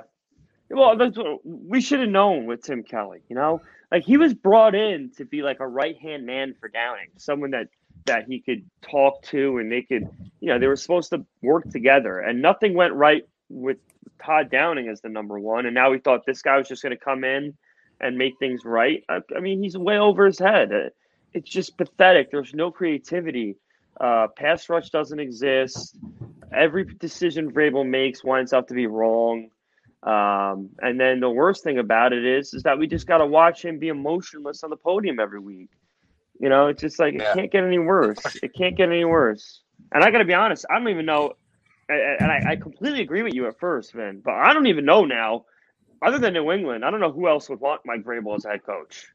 well, 0.69 0.95
that's 0.97 1.17
we 1.43 1.81
should 1.81 1.99
have 1.99 2.09
known 2.09 2.45
with 2.45 2.63
Tim 2.63 2.83
Kelly. 2.83 3.21
You 3.29 3.35
know, 3.35 3.61
like 3.91 4.03
he 4.03 4.17
was 4.17 4.33
brought 4.33 4.75
in 4.75 5.11
to 5.17 5.25
be 5.25 5.41
like 5.41 5.59
a 5.59 5.67
right 5.67 5.97
hand 5.97 6.25
man 6.25 6.55
for 6.59 6.69
Downing, 6.69 7.09
someone 7.17 7.51
that 7.51 7.67
that 8.05 8.25
he 8.27 8.39
could 8.39 8.63
talk 8.81 9.21
to, 9.23 9.57
and 9.57 9.71
they 9.71 9.81
could, 9.81 10.07
you 10.39 10.47
know, 10.49 10.59
they 10.59 10.67
were 10.67 10.75
supposed 10.75 11.09
to 11.11 11.25
work 11.41 11.69
together, 11.69 12.19
and 12.19 12.41
nothing 12.41 12.73
went 12.73 12.93
right 12.93 13.23
with 13.49 13.77
Todd 14.23 14.49
Downing 14.51 14.87
as 14.89 15.01
the 15.01 15.09
number 15.09 15.39
one, 15.39 15.65
and 15.65 15.73
now 15.73 15.91
we 15.91 15.99
thought 15.99 16.25
this 16.25 16.41
guy 16.41 16.57
was 16.57 16.67
just 16.67 16.81
going 16.81 16.95
to 16.95 17.03
come 17.03 17.23
in 17.23 17.55
and 18.01 18.17
make 18.17 18.37
things 18.39 18.63
right. 18.65 19.03
I, 19.09 19.21
I, 19.35 19.39
mean, 19.39 19.61
he's 19.61 19.77
way 19.77 19.97
over 19.97 20.25
his 20.25 20.39
head. 20.39 20.71
It's 21.33 21.49
just 21.49 21.77
pathetic. 21.77 22.31
There's 22.31 22.53
no 22.53 22.71
creativity. 22.71 23.57
Uh, 23.99 24.27
pass 24.35 24.69
rush 24.69 24.89
doesn't 24.89 25.19
exist. 25.19 25.97
Every 26.53 26.85
decision 26.85 27.51
Vrabel 27.51 27.87
makes 27.87 28.23
winds 28.23 28.53
up 28.53 28.67
to 28.69 28.73
be 28.73 28.87
wrong. 28.87 29.49
Um, 30.01 30.69
and 30.79 30.99
then 30.99 31.19
the 31.19 31.29
worst 31.29 31.63
thing 31.63 31.77
about 31.77 32.13
it 32.13 32.25
is, 32.25 32.53
is 32.53 32.63
that 32.63 32.79
we 32.79 32.87
just 32.87 33.05
got 33.05 33.17
to 33.17 33.25
watch 33.25 33.65
him 33.65 33.79
be 33.79 33.89
emotionless 33.89 34.63
on 34.63 34.69
the 34.69 34.77
podium 34.77 35.19
every 35.19 35.39
week. 35.39 35.69
You 36.39 36.47
know, 36.47 36.67
it's 36.67 36.81
just 36.81 36.99
like 36.99 37.15
yeah. 37.15 37.31
it 37.31 37.35
can't 37.35 37.51
get 37.51 37.63
any 37.65 37.79
worse. 37.79 38.19
It 38.41 38.53
can't 38.53 38.77
get 38.77 38.87
any 38.87 39.03
worse. 39.03 39.61
And 39.91 40.03
I 40.03 40.11
got 40.11 40.19
to 40.19 40.25
be 40.25 40.33
honest, 40.33 40.65
I 40.69 40.79
don't 40.79 40.87
even 40.87 41.05
know. 41.05 41.33
And 41.89 42.31
I, 42.31 42.51
I 42.51 42.55
completely 42.55 43.01
agree 43.01 43.23
with 43.23 43.33
you 43.33 43.47
at 43.47 43.59
first, 43.59 43.93
Vin, 43.93 44.21
but 44.23 44.35
I 44.35 44.53
don't 44.53 44.67
even 44.67 44.85
know 44.85 45.05
now. 45.05 45.45
Other 46.01 46.19
than 46.19 46.33
New 46.33 46.51
England, 46.51 46.85
I 46.85 46.91
don't 46.91 46.99
know 46.99 47.11
who 47.11 47.27
else 47.27 47.49
would 47.49 47.59
want 47.59 47.81
Mike 47.83 48.03
Vrabel 48.03 48.37
as 48.37 48.45
head 48.45 48.63
coach. 48.63 49.07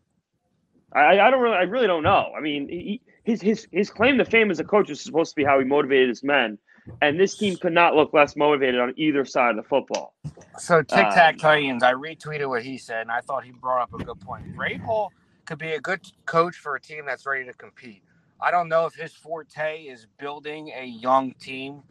I, 0.92 1.18
I 1.20 1.30
don't 1.30 1.40
really, 1.40 1.56
I 1.56 1.62
really 1.62 1.86
don't 1.86 2.02
know. 2.02 2.32
I 2.36 2.40
mean, 2.40 2.68
he, 2.68 3.00
his 3.22 3.40
his 3.40 3.66
his 3.72 3.90
claim 3.90 4.18
to 4.18 4.24
fame 4.24 4.50
as 4.50 4.60
a 4.60 4.64
coach 4.64 4.90
is 4.90 5.00
supposed 5.00 5.30
to 5.30 5.36
be 5.36 5.44
how 5.44 5.58
he 5.58 5.64
motivated 5.64 6.08
his 6.08 6.22
men, 6.22 6.58
and 7.00 7.18
this 7.18 7.36
team 7.36 7.56
could 7.56 7.72
not 7.72 7.94
look 7.94 8.12
less 8.12 8.36
motivated 8.36 8.80
on 8.80 8.92
either 8.96 9.24
side 9.24 9.50
of 9.50 9.56
the 9.56 9.62
football. 9.62 10.14
So 10.58 10.82
Tic 10.82 11.10
Tac 11.10 11.34
um, 11.34 11.38
Titans, 11.38 11.82
I 11.82 11.94
retweeted 11.94 12.48
what 12.48 12.62
he 12.62 12.76
said, 12.76 13.02
and 13.02 13.10
I 13.10 13.20
thought 13.20 13.44
he 13.44 13.52
brought 13.52 13.82
up 13.82 13.94
a 13.94 14.04
good 14.04 14.20
point. 14.20 14.54
Vrabel 14.54 15.08
could 15.46 15.58
be 15.58 15.72
a 15.72 15.80
good 15.80 16.00
coach 16.26 16.56
for 16.56 16.76
a 16.76 16.80
team 16.80 17.06
that's 17.06 17.24
ready 17.24 17.44
to 17.46 17.52
compete. 17.54 18.02
I 18.40 18.50
don't 18.50 18.68
know 18.68 18.86
if 18.86 18.94
his 18.94 19.14
forte 19.14 19.84
is 19.84 20.06
building 20.18 20.70
a 20.76 20.84
young 20.84 21.32
team 21.40 21.82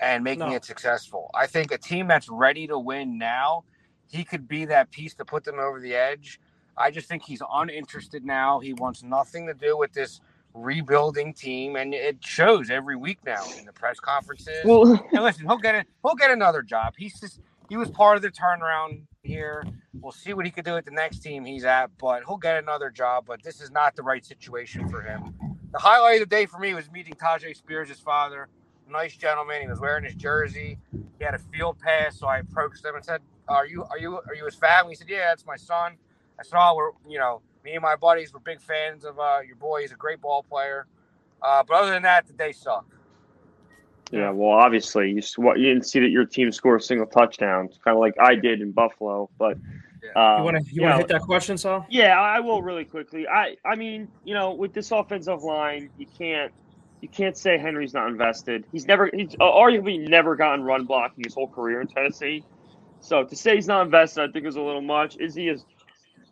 and 0.00 0.24
making 0.24 0.50
no. 0.50 0.54
it 0.54 0.64
successful. 0.64 1.30
I 1.34 1.46
think 1.46 1.72
a 1.72 1.78
team 1.78 2.08
that's 2.08 2.28
ready 2.28 2.66
to 2.66 2.78
win 2.78 3.18
now, 3.18 3.64
he 4.08 4.24
could 4.24 4.48
be 4.48 4.64
that 4.66 4.90
piece 4.90 5.14
to 5.14 5.24
put 5.24 5.44
them 5.44 5.58
over 5.58 5.80
the 5.80 5.94
edge. 5.94 6.40
I 6.76 6.90
just 6.90 7.08
think 7.08 7.24
he's 7.24 7.42
uninterested 7.52 8.24
now. 8.24 8.60
He 8.60 8.72
wants 8.72 9.02
nothing 9.02 9.46
to 9.46 9.54
do 9.54 9.76
with 9.76 9.92
this 9.92 10.20
rebuilding 10.54 11.34
team, 11.34 11.76
and 11.76 11.92
it 11.92 12.18
shows 12.24 12.70
every 12.70 12.96
week 12.96 13.18
now 13.24 13.44
in 13.58 13.64
the 13.64 13.72
press 13.72 13.98
conferences. 14.00 14.64
Well, 14.64 15.04
and 15.12 15.22
listen, 15.22 15.46
he'll 15.46 15.58
get 15.58 15.74
it. 15.74 15.86
He'll 16.04 16.14
get 16.14 16.30
another 16.30 16.62
job. 16.62 16.94
He's 16.96 17.18
just 17.18 17.40
he 17.68 17.76
was 17.76 17.90
part 17.90 18.16
of 18.16 18.22
the 18.22 18.30
turnaround 18.30 19.02
here. 19.22 19.64
We'll 20.00 20.12
see 20.12 20.32
what 20.32 20.46
he 20.46 20.50
could 20.50 20.64
do 20.64 20.76
at 20.76 20.84
the 20.84 20.90
next 20.90 21.18
team 21.18 21.44
he's 21.44 21.64
at, 21.64 21.90
but 21.98 22.22
he'll 22.26 22.38
get 22.38 22.56
another 22.56 22.90
job. 22.90 23.24
But 23.26 23.42
this 23.42 23.60
is 23.60 23.70
not 23.70 23.96
the 23.96 24.02
right 24.02 24.24
situation 24.24 24.88
for 24.88 25.02
him. 25.02 25.34
The 25.72 25.78
highlight 25.78 26.22
of 26.22 26.28
the 26.28 26.34
day 26.34 26.46
for 26.46 26.58
me 26.58 26.72
was 26.72 26.90
meeting 26.90 27.14
Tyjae 27.14 27.56
Spears' 27.56 27.98
father. 28.00 28.48
Nice 28.88 29.16
gentleman. 29.16 29.60
He 29.60 29.68
was 29.68 29.80
wearing 29.80 30.04
his 30.04 30.14
jersey. 30.14 30.78
He 31.18 31.24
had 31.24 31.34
a 31.34 31.38
field 31.38 31.78
pass, 31.78 32.18
so 32.18 32.26
I 32.26 32.38
approached 32.38 32.84
him 32.84 32.94
and 32.94 33.04
said, 33.04 33.20
"Are 33.48 33.66
you 33.66 33.84
are 33.84 33.98
you 33.98 34.16
are 34.26 34.34
you 34.34 34.44
his 34.44 34.54
family?" 34.54 34.92
He 34.92 34.96
said, 34.96 35.08
"Yeah, 35.08 35.28
that's 35.28 35.46
my 35.46 35.56
son." 35.56 35.96
I 36.38 36.42
said, 36.42 36.58
"Oh, 36.58 36.74
we're 36.76 36.90
you 37.10 37.18
know 37.18 37.42
me 37.64 37.72
and 37.72 37.82
my 37.82 37.96
buddies 37.96 38.32
were 38.32 38.40
big 38.40 38.60
fans 38.60 39.04
of 39.04 39.18
uh, 39.18 39.40
your 39.46 39.56
boy. 39.56 39.82
He's 39.82 39.92
a 39.92 39.96
great 39.96 40.20
ball 40.20 40.42
player. 40.42 40.86
Uh, 41.42 41.62
but 41.66 41.74
other 41.74 41.90
than 41.90 42.02
that, 42.02 42.26
the 42.26 42.32
day 42.32 42.52
sucked." 42.52 42.94
Yeah, 44.10 44.30
well, 44.30 44.56
obviously 44.56 45.10
you 45.10 45.22
you 45.36 45.54
didn't 45.54 45.84
see 45.84 46.00
that 46.00 46.10
your 46.10 46.24
team 46.24 46.50
scored 46.50 46.80
a 46.80 46.84
single 46.84 47.06
touchdown. 47.06 47.66
It's 47.66 47.78
kind 47.78 47.94
of 47.94 48.00
like 48.00 48.14
I 48.18 48.34
did 48.36 48.62
in 48.62 48.72
Buffalo, 48.72 49.28
but 49.38 49.58
um, 50.16 50.38
you 50.38 50.44
want 50.44 50.66
to 50.66 50.74
you, 50.74 50.82
want 50.82 50.94
to 50.94 50.98
hit 50.98 51.08
that 51.08 51.22
question, 51.22 51.58
Sal? 51.58 51.86
Yeah, 51.90 52.18
I 52.18 52.40
will 52.40 52.62
really 52.62 52.84
quickly. 52.84 53.28
I 53.28 53.56
I 53.64 53.76
mean, 53.76 54.08
you 54.24 54.34
know, 54.34 54.54
with 54.54 54.72
this 54.72 54.90
offensive 54.90 55.42
line, 55.42 55.90
you 55.98 56.06
can't 56.06 56.52
you 57.00 57.08
can't 57.08 57.36
say 57.36 57.58
Henry's 57.58 57.94
not 57.94 58.08
invested. 58.08 58.66
He's 58.72 58.86
never 58.86 59.10
he's 59.12 59.36
arguably 59.40 60.08
never 60.08 60.36
gotten 60.36 60.64
run 60.64 60.86
blocking 60.86 61.24
his 61.24 61.34
whole 61.34 61.48
career 61.48 61.80
in 61.80 61.88
Tennessee. 61.88 62.44
So 63.00 63.24
to 63.24 63.36
say 63.36 63.56
he's 63.56 63.68
not 63.68 63.86
invested, 63.86 64.28
I 64.28 64.32
think 64.32 64.46
is 64.46 64.56
a 64.56 64.62
little 64.62 64.82
much. 64.82 65.16
Is 65.18 65.34
he 65.34 65.48
as 65.50 65.64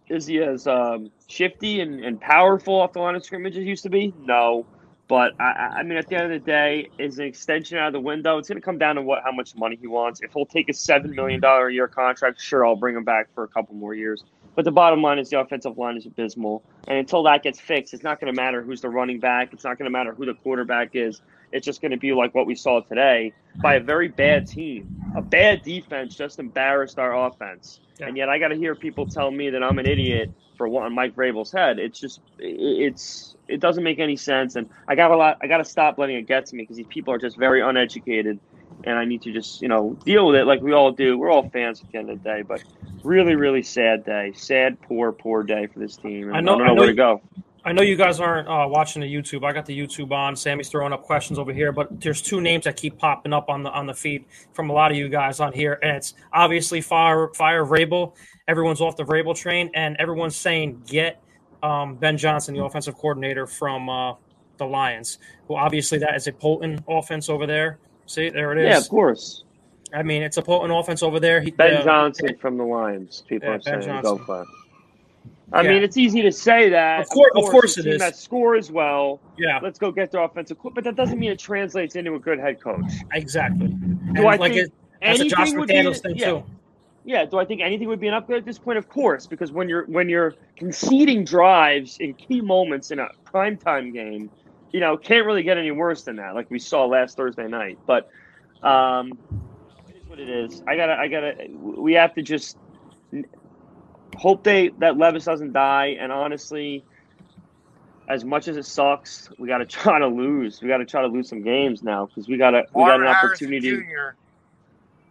is 0.09 0.27
he 0.27 0.41
as 0.41 0.67
um, 0.67 1.11
shifty 1.29 1.81
and, 1.81 2.05
and 2.05 2.21
powerful 2.21 2.81
off 2.81 2.93
the 2.95 3.01
line 3.01 3.17
of 3.17 3.25
scrimmage 3.25 3.57
as 3.57 3.63
he 3.65 3.69
used 3.71 3.85
to 3.85 3.91
be? 3.91 4.15
No. 4.19 4.67
But 5.09 5.35
I, 5.41 5.77
I 5.79 5.83
mean, 5.85 5.99
at 5.99 6.09
the 6.09 6.17
end 6.17 6.33
of 6.33 6.45
the 6.45 6.51
day, 6.51 6.91
is 6.99 7.19
an 7.19 7.27
extension 7.27 7.79
out 7.79 7.89
of 7.89 7.93
the 7.93 8.01
window. 8.01 8.39
It's 8.39 8.49
going 8.49 8.61
to 8.61 8.65
come 8.65 8.79
down 8.79 8.97
to 8.97 9.03
what 9.03 9.23
how 9.25 9.33
much 9.33 9.55
money 9.55 9.77
he 9.81 9.87
wants. 9.87 10.21
If 10.21 10.33
he'll 10.33 10.47
take 10.47 10.69
a 10.69 10.73
seven 10.73 11.15
million 11.15 11.41
dollar 11.41 11.69
a 11.69 11.73
year 11.73 11.87
contract, 11.87 12.41
sure, 12.41 12.67
I'll 12.67 12.77
bring 12.77 12.97
him 12.97 13.05
back 13.05 13.29
for 13.35 13.45
a 13.45 13.49
couple 13.49 13.77
more 13.77 13.95
years. 13.95 14.25
But 14.57 14.65
the 14.65 14.73
bottom 14.73 15.03
line 15.03 15.19
is 15.19 15.31
the 15.31 15.39
offensive 15.39 15.79
line 15.79 15.97
is 15.97 16.07
abysmal, 16.07 16.65
and 16.89 16.99
until 16.99 17.23
that 17.25 17.43
gets 17.43 17.61
fixed, 17.61 17.95
it's 17.95 18.03
not 18.03 18.21
going 18.21 18.35
to 18.35 18.37
matter 18.37 18.63
who's 18.63 18.81
the 18.81 18.89
running 18.89 19.21
back. 19.21 19.53
It's 19.53 19.65
not 19.65 19.79
going 19.79 19.85
to 19.85 19.91
matter 19.91 20.13
who 20.15 20.27
the 20.27 20.35
quarterback 20.35 20.91
is. 20.95 21.21
It's 21.57 21.65
just 21.65 21.81
going 21.81 21.93
to 21.93 21.97
be 21.97 22.13
like 22.13 22.35
what 22.35 22.47
we 22.47 22.55
saw 22.55 22.83
today 22.83 23.33
by 23.63 23.77
a 23.77 23.81
very 23.81 24.09
bad 24.09 24.47
team. 24.47 25.03
A 25.17 25.23
bad 25.23 25.63
defense 25.63 26.15
just 26.15 26.39
embarrassed 26.39 26.99
our 26.99 27.27
offense, 27.27 27.81
yeah. 27.99 28.09
and 28.09 28.17
yet 28.17 28.29
I 28.29 28.39
got 28.39 28.49
to 28.49 28.57
hear 28.57 28.75
people 28.75 29.07
tell 29.07 29.31
me 29.31 29.49
that 29.49 29.63
I'm 29.63 29.79
an 29.79 29.87
idiot 29.87 30.31
for 30.59 30.69
what 30.69 30.85
on 30.85 30.95
Mike 30.95 31.17
Vrabel's 31.17 31.51
head. 31.51 31.79
It's 31.79 31.99
just 31.99 32.21
it's 32.39 33.37
it 33.49 33.61
doesn't 33.61 33.83
make 33.83 33.99
any 33.99 34.17
sense, 34.17 34.57
and 34.57 34.69
I 34.87 34.97
got 34.97 35.13
a 35.13 35.17
lot. 35.17 35.39
I 35.41 35.47
got 35.47 35.59
to 35.59 35.65
stop 35.65 35.97
letting 35.97 36.17
it 36.17 36.27
get 36.27 36.45
to 36.47 36.57
me 36.57 36.65
because 36.65 36.77
these 36.77 36.87
people 36.89 37.15
are 37.15 37.19
just 37.19 37.39
very 37.39 37.63
uneducated, 37.63 38.39
and 38.85 38.99
I 38.99 39.07
need 39.07 39.23
to 39.23 39.33
just 39.33 39.63
you 39.63 39.69
know 39.69 39.97
deal 40.05 40.27
with 40.27 40.37
it 40.37 40.45
like 40.45 40.61
we 40.61 40.75
all 40.75 40.93
do. 40.93 41.17
We're 41.17 41.31
all 41.31 41.49
fans 41.49 41.81
at 41.83 41.91
the 41.91 41.97
end 41.97 42.11
of 42.11 42.23
the 42.23 42.29
day, 42.29 42.43
but 42.43 42.63
really, 43.03 43.35
really 43.35 43.63
sad 43.63 44.05
day, 44.05 44.33
sad, 44.35 44.79
poor, 44.83 45.11
poor 45.13 45.43
day 45.43 45.69
for 45.69 45.79
this 45.79 45.97
team. 45.97 46.35
I, 46.35 46.41
know, 46.41 46.57
I 46.57 46.59
don't 46.59 46.59
know, 46.59 46.65
I 46.65 46.69
know 46.69 46.75
where 46.75 46.87
to 46.87 46.95
go. 46.95 47.23
I 47.67 47.73
know 47.73 47.83
you 47.83 47.97
guys 47.97 48.21
aren't 48.21 48.47
uh, 48.47 48.67
watching 48.69 49.03
the 49.03 49.13
YouTube. 49.13 49.45
I 49.45 49.53
got 49.53 49.67
the 49.67 49.77
YouTube 49.77 50.13
on. 50.13 50.37
Sammy's 50.37 50.69
throwing 50.69 50.93
up 50.93 51.03
questions 51.03 51.37
over 51.39 51.53
here, 51.53 51.73
but 51.73 52.01
there's 52.01 52.23
two 52.23 52.41
names 52.41 52.65
that 52.65 52.77
keep 52.77 52.97
popping 52.97 53.33
up 53.33 53.49
on 53.49 53.65
the 53.65 53.71
on 53.71 53.87
the 53.87 53.95
feed 53.95 54.25
from 54.53 54.71
a 54.71 54.73
lot 54.73 54.93
of 54.93 54.97
you 54.97 55.09
guys 55.09 55.41
on 55.41 55.53
here, 55.53 55.81
and 55.83 55.97
it's 55.97 56.15
obviously 56.33 56.81
Fire 56.81 57.29
Fire 57.35 57.65
Vrabel. 57.65 58.15
Everyone's 58.47 58.81
off 58.81 58.97
the 58.97 59.05
Vrabel 59.05 59.35
train, 59.37 59.69
and 59.75 59.97
everyone's 59.99 60.37
saying 60.37 60.81
get 60.87 61.21
um, 61.63 61.97
Ben 61.97 62.17
Johnson, 62.17 62.55
the 62.55 62.65
offensive 62.65 62.95
coordinator 62.95 63.49
from 63.49 63.89
uh, 63.89 64.15
the 64.59 64.65
Lions, 64.65 65.19
Well, 65.49 65.59
obviously 65.59 65.99
that 65.99 66.15
is 66.15 66.27
a 66.29 66.33
potent 66.33 66.83
offense 66.89 67.29
over 67.29 67.47
there. 67.47 67.79
See, 68.07 68.31
there 68.31 68.53
it 68.53 68.59
is. 68.59 68.71
Yeah, 68.71 68.79
of 68.79 68.89
course. 68.89 69.45
I 69.93 70.03
mean, 70.03 70.23
it's 70.23 70.37
a 70.37 70.43
potent 70.43 70.73
offense 70.73 71.03
over 71.03 71.21
there. 71.21 71.41
He, 71.41 71.51
ben 71.51 71.75
uh, 71.75 71.85
Johnson 71.85 72.37
from 72.39 72.57
the 72.57 72.65
Lions. 72.65 73.25
People 73.29 73.49
yeah, 73.49 73.55
are 73.57 73.61
saying 73.61 73.83
Johnson. 73.83 74.17
go 74.17 74.25
for. 74.25 74.47
I 75.53 75.63
yeah. 75.63 75.71
mean, 75.71 75.83
it's 75.83 75.97
easy 75.97 76.23
to 76.23 76.33
say 76.33 76.69
that. 76.71 77.01
Of 77.01 77.09
course, 77.09 77.31
of 77.31 77.35
course, 77.35 77.47
of 77.47 77.53
course 77.53 77.79
it 77.79 77.87
is. 77.87 77.99
That 78.01 78.17
score 78.17 78.57
as 78.57 78.71
well. 78.71 79.21
Yeah. 79.39 79.61
Let's 79.63 79.79
go 79.79 79.93
get 79.93 80.11
their 80.11 80.23
offensive, 80.23 80.57
but 80.75 80.83
that 80.85 80.97
doesn't 80.97 81.19
mean 81.19 81.31
it 81.31 81.39
translates 81.39 81.95
into 81.95 82.15
a 82.15 82.19
good 82.19 82.41
head 82.41 82.61
coach. 82.61 82.91
Exactly. 83.13 83.69
Do 83.69 83.75
and 84.09 84.19
I 84.19 84.23
like 84.23 84.41
think 84.41 84.67
it, 84.67 84.73
that's 85.01 85.21
a 85.21 85.29
Josh 85.29 85.53
McDaniels 85.53 86.03
thing 86.03 86.17
yeah. 86.17 86.31
too. 86.31 86.45
Yeah. 87.05 87.25
Do 87.27 87.39
I 87.39 87.45
think 87.45 87.61
anything 87.61 87.87
would 87.87 88.01
be 88.01 88.09
an 88.09 88.15
upgrade 88.15 88.41
at 88.41 88.45
this 88.45 88.59
point? 88.59 88.77
Of 88.77 88.89
course, 88.89 89.27
because 89.27 89.53
when 89.53 89.69
you're 89.69 89.85
when 89.87 90.09
you're 90.09 90.35
conceding 90.57 91.25
drives 91.25 91.99
in 91.99 92.15
key 92.15 92.41
moments 92.41 92.91
in 92.91 92.99
a 92.99 93.09
primetime 93.25 93.93
game, 93.93 94.29
you 94.73 94.81
know, 94.81 94.97
can't 94.97 95.25
really 95.25 95.45
get 95.45 95.59
any 95.59 95.71
worse 95.71 96.03
than 96.03 96.17
that, 96.17 96.35
like 96.35 96.51
we 96.51 96.59
saw 96.59 96.87
last 96.87 97.17
Thursday 97.17 97.47
night. 97.47 97.79
But 97.87 98.11
um, 98.65 99.17
it 99.89 99.97
is 99.97 100.09
what 100.09 100.19
it 100.19 100.29
is. 100.29 100.63
I 100.67 100.77
gotta, 100.77 100.95
I 100.95 101.07
gotta. 101.07 101.37
We 101.51 101.93
have 101.93 102.15
to 102.15 102.23
just 102.23 102.59
hope 104.17 104.43
they 104.43 104.69
that 104.79 104.97
Levis 104.97 105.25
doesn't 105.25 105.53
die. 105.53 105.97
And 106.01 106.11
honestly, 106.11 106.85
as 108.09 108.25
much 108.25 108.49
as 108.49 108.57
it 108.57 108.65
sucks, 108.65 109.29
we 109.39 109.49
got 109.49 109.59
to 109.59 109.67
try 109.67 109.99
to 109.99 110.07
lose. 110.07 110.61
We 110.61 110.69
got 110.69 110.79
to 110.79 110.85
try 110.85 111.03
to 111.03 111.09
lose 111.09 111.29
some 111.29 111.43
games 111.43 111.83
now 111.83 112.07
because 112.07 112.29
we 112.29 112.37
got 112.37 112.51
to 112.51 112.65
we 112.75 112.85
got 112.85 113.01
an 113.01 113.07
opportunity. 113.07 113.69
Yeah. 113.69 114.13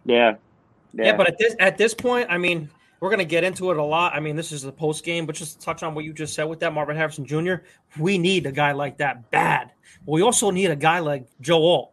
yeah. 0.04 0.36
Yeah, 0.94 1.14
but 1.14 1.28
at 1.28 1.38
this 1.38 1.54
at 1.58 1.76
this 1.76 1.92
point, 1.92 2.28
I 2.30 2.38
mean, 2.38 2.70
we're 3.00 3.10
going 3.10 3.18
to 3.18 3.26
get 3.26 3.44
into 3.44 3.70
it 3.70 3.76
a 3.76 3.84
lot. 3.84 4.14
I 4.14 4.20
mean, 4.20 4.34
this 4.34 4.50
is 4.50 4.62
the 4.62 4.72
post 4.72 5.04
game, 5.04 5.26
but 5.26 5.34
just 5.34 5.60
touch 5.60 5.82
on 5.82 5.94
what 5.94 6.06
you 6.06 6.14
just 6.14 6.32
said 6.32 6.44
with 6.44 6.60
that 6.60 6.72
Marvin 6.72 6.96
Harrison 6.96 7.26
Jr. 7.26 7.56
We 7.98 8.16
need 8.16 8.46
a 8.46 8.52
guy 8.52 8.72
like 8.72 8.96
that 8.98 9.30
bad. 9.30 9.72
But 10.06 10.12
we 10.12 10.22
also 10.22 10.50
need 10.50 10.70
a 10.70 10.76
guy 10.76 11.00
like 11.00 11.26
Joe 11.42 11.62
Alt 11.62 11.92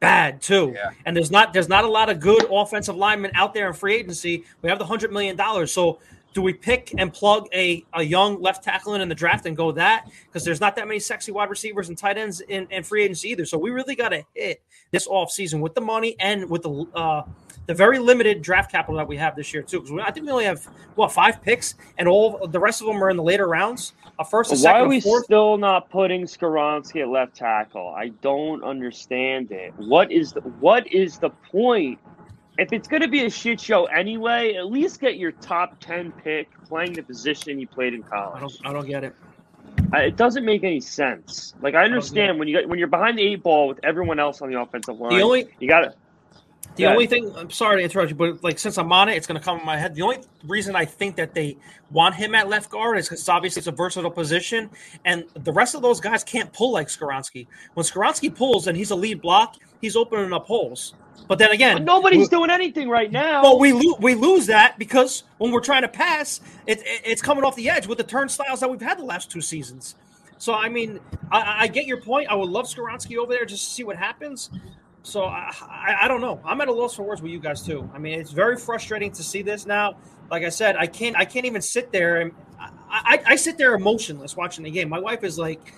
bad 0.00 0.42
too. 0.42 0.72
Yeah. 0.74 0.90
And 1.04 1.16
there's 1.16 1.30
not 1.30 1.52
there's 1.52 1.68
not 1.68 1.84
a 1.84 1.88
lot 1.88 2.10
of 2.10 2.20
good 2.20 2.46
offensive 2.50 2.96
linemen 2.96 3.30
out 3.34 3.54
there 3.54 3.66
in 3.68 3.72
free 3.72 3.94
agency. 3.94 4.44
We 4.62 4.68
have 4.68 4.78
the 4.78 4.84
hundred 4.84 5.12
million 5.12 5.36
dollars, 5.36 5.72
so 5.72 6.00
do 6.36 6.42
we 6.42 6.52
pick 6.52 6.92
and 6.98 7.14
plug 7.14 7.48
a, 7.54 7.82
a 7.94 8.02
young 8.02 8.42
left 8.42 8.62
tackle 8.62 8.92
in, 8.92 9.00
in 9.00 9.08
the 9.08 9.14
draft 9.14 9.46
and 9.46 9.56
go 9.56 9.72
that? 9.72 10.06
Because 10.26 10.44
there's 10.44 10.60
not 10.60 10.76
that 10.76 10.86
many 10.86 11.00
sexy 11.00 11.32
wide 11.32 11.48
receivers 11.48 11.88
and 11.88 11.96
tight 11.96 12.18
ends 12.18 12.42
in, 12.42 12.68
in 12.70 12.82
free 12.82 13.04
agency 13.04 13.30
either. 13.30 13.46
So 13.46 13.56
we 13.56 13.70
really 13.70 13.94
got 13.94 14.10
to 14.10 14.22
hit 14.34 14.62
this 14.90 15.08
offseason 15.08 15.60
with 15.60 15.74
the 15.74 15.80
money 15.80 16.14
and 16.20 16.50
with 16.50 16.60
the 16.60 16.84
uh, 16.94 17.22
the 17.64 17.72
very 17.72 17.98
limited 17.98 18.42
draft 18.42 18.70
capital 18.70 18.96
that 18.98 19.08
we 19.08 19.16
have 19.16 19.34
this 19.34 19.54
year 19.54 19.62
too. 19.62 19.80
Because 19.80 19.98
I 20.04 20.10
think 20.10 20.26
we 20.26 20.32
only 20.32 20.44
have 20.44 20.62
what 20.94 21.10
five 21.10 21.40
picks, 21.40 21.74
and 21.96 22.06
all 22.06 22.46
the 22.46 22.60
rest 22.60 22.82
of 22.82 22.86
them 22.86 23.02
are 23.02 23.08
in 23.08 23.16
the 23.16 23.22
later 23.22 23.48
rounds. 23.48 23.94
A 24.18 24.24
first, 24.24 24.52
a 24.52 24.56
Why 24.56 24.80
are 24.80 24.86
we 24.86 25.00
fourth. 25.00 25.24
still 25.24 25.56
not 25.56 25.88
putting 25.88 26.24
Skoronski 26.24 27.00
at 27.00 27.08
left 27.08 27.34
tackle? 27.34 27.94
I 27.96 28.08
don't 28.20 28.62
understand 28.62 29.52
it. 29.52 29.72
What 29.78 30.12
is 30.12 30.32
the 30.32 30.42
what 30.42 30.86
is 30.92 31.18
the 31.18 31.30
point? 31.30 31.98
If 32.58 32.72
it's 32.72 32.88
going 32.88 33.02
to 33.02 33.08
be 33.08 33.24
a 33.26 33.30
shit 33.30 33.60
show 33.60 33.84
anyway, 33.86 34.54
at 34.54 34.66
least 34.66 35.00
get 35.00 35.16
your 35.18 35.32
top 35.32 35.78
ten 35.80 36.12
pick 36.12 36.48
playing 36.66 36.94
the 36.94 37.02
position 37.02 37.58
you 37.60 37.68
played 37.68 37.92
in 37.94 38.02
college. 38.02 38.36
I 38.36 38.40
don't, 38.40 38.52
I 38.64 38.72
don't 38.72 38.86
get 38.86 39.04
it. 39.04 39.14
I- 39.92 40.02
it 40.04 40.16
doesn't 40.16 40.44
make 40.44 40.64
any 40.64 40.80
sense. 40.80 41.54
Like 41.60 41.74
I 41.74 41.84
understand 41.84 42.38
when 42.38 42.48
you 42.48 42.56
get, 42.60 42.68
when 42.68 42.78
you're 42.78 42.88
behind 42.88 43.18
the 43.18 43.22
eight 43.22 43.42
ball 43.42 43.68
with 43.68 43.80
everyone 43.84 44.18
else 44.18 44.40
on 44.40 44.50
the 44.50 44.58
offensive 44.60 44.98
line, 44.98 45.16
The 45.16 45.22
only 45.22 45.48
you 45.60 45.68
got 45.68 45.80
to. 45.80 45.94
The 46.76 46.82
Yeah. 46.82 46.90
only 46.92 47.06
thing 47.06 47.32
I'm 47.36 47.50
sorry 47.50 47.78
to 47.78 47.82
interrupt 47.84 48.10
you, 48.10 48.16
but 48.16 48.42
like 48.44 48.58
since 48.58 48.76
I'm 48.76 48.92
on 48.92 49.08
it, 49.08 49.16
it's 49.16 49.26
going 49.26 49.38
to 49.40 49.44
come 49.44 49.58
in 49.60 49.64
my 49.64 49.78
head. 49.78 49.94
The 49.94 50.02
only 50.02 50.18
reason 50.44 50.76
I 50.76 50.84
think 50.84 51.16
that 51.16 51.32
they 51.34 51.56
want 51.90 52.14
him 52.14 52.34
at 52.34 52.48
left 52.48 52.70
guard 52.70 52.98
is 52.98 53.08
because 53.08 53.26
obviously 53.28 53.60
it's 53.60 53.66
a 53.66 53.72
versatile 53.72 54.10
position, 54.10 54.70
and 55.04 55.24
the 55.34 55.52
rest 55.52 55.74
of 55.74 55.80
those 55.82 56.00
guys 56.00 56.22
can't 56.24 56.52
pull 56.52 56.72
like 56.72 56.88
Skoronski. 56.88 57.48
When 57.74 57.84
Skoronski 57.84 58.34
pulls 58.34 58.66
and 58.66 58.76
he's 58.76 58.90
a 58.90 58.96
lead 58.96 59.22
block, 59.22 59.56
he's 59.80 59.96
opening 59.96 60.32
up 60.34 60.44
holes. 60.46 60.94
But 61.28 61.38
then 61.38 61.50
again, 61.50 61.76
But 61.76 61.84
nobody's 61.84 62.28
doing 62.28 62.50
anything 62.50 62.88
right 62.88 63.10
now. 63.10 63.42
Well, 63.42 63.58
we 63.58 63.72
lose 63.72 63.96
we 63.98 64.14
lose 64.14 64.46
that 64.46 64.78
because 64.78 65.24
when 65.38 65.50
we're 65.50 65.60
trying 65.60 65.82
to 65.82 65.88
pass, 65.88 66.40
it, 66.66 66.80
it- 66.80 67.02
it's 67.04 67.22
coming 67.22 67.42
off 67.44 67.56
the 67.56 67.68
edge 67.68 67.86
with 67.86 67.98
the 67.98 68.04
turnstiles 68.04 68.60
that 68.60 68.70
we've 68.70 68.80
had 68.80 68.98
the 68.98 69.04
last 69.04 69.30
two 69.30 69.40
seasons. 69.40 69.96
So 70.38 70.54
I 70.54 70.68
mean, 70.68 71.00
I, 71.32 71.64
I 71.64 71.66
get 71.68 71.86
your 71.86 72.00
point. 72.00 72.28
I 72.30 72.34
would 72.34 72.50
love 72.50 72.66
Skoronski 72.66 73.16
over 73.16 73.32
there 73.32 73.44
just 73.44 73.64
to 73.64 73.70
see 73.70 73.84
what 73.84 73.96
happens. 73.96 74.50
So 75.02 75.24
I, 75.24 75.52
I 75.62 75.96
I 76.02 76.08
don't 76.08 76.20
know. 76.20 76.40
I'm 76.44 76.60
at 76.60 76.68
a 76.68 76.72
loss 76.72 76.94
for 76.94 77.02
words 77.02 77.22
with 77.22 77.32
you 77.32 77.40
guys 77.40 77.62
too. 77.62 77.88
I 77.94 77.98
mean, 77.98 78.20
it's 78.20 78.32
very 78.32 78.56
frustrating 78.56 79.10
to 79.12 79.22
see 79.22 79.42
this 79.42 79.66
now. 79.66 79.96
Like 80.30 80.44
I 80.44 80.48
said, 80.50 80.76
I 80.76 80.86
can't 80.86 81.16
I 81.16 81.24
can't 81.24 81.46
even 81.46 81.62
sit 81.62 81.90
there 81.92 82.20
and 82.20 82.32
I, 82.60 82.70
I, 82.90 83.22
I 83.32 83.36
sit 83.36 83.56
there 83.58 83.74
emotionless 83.74 84.36
watching 84.36 84.64
the 84.64 84.70
game. 84.70 84.88
My 84.88 85.00
wife 85.00 85.24
is 85.24 85.38
like. 85.38 85.74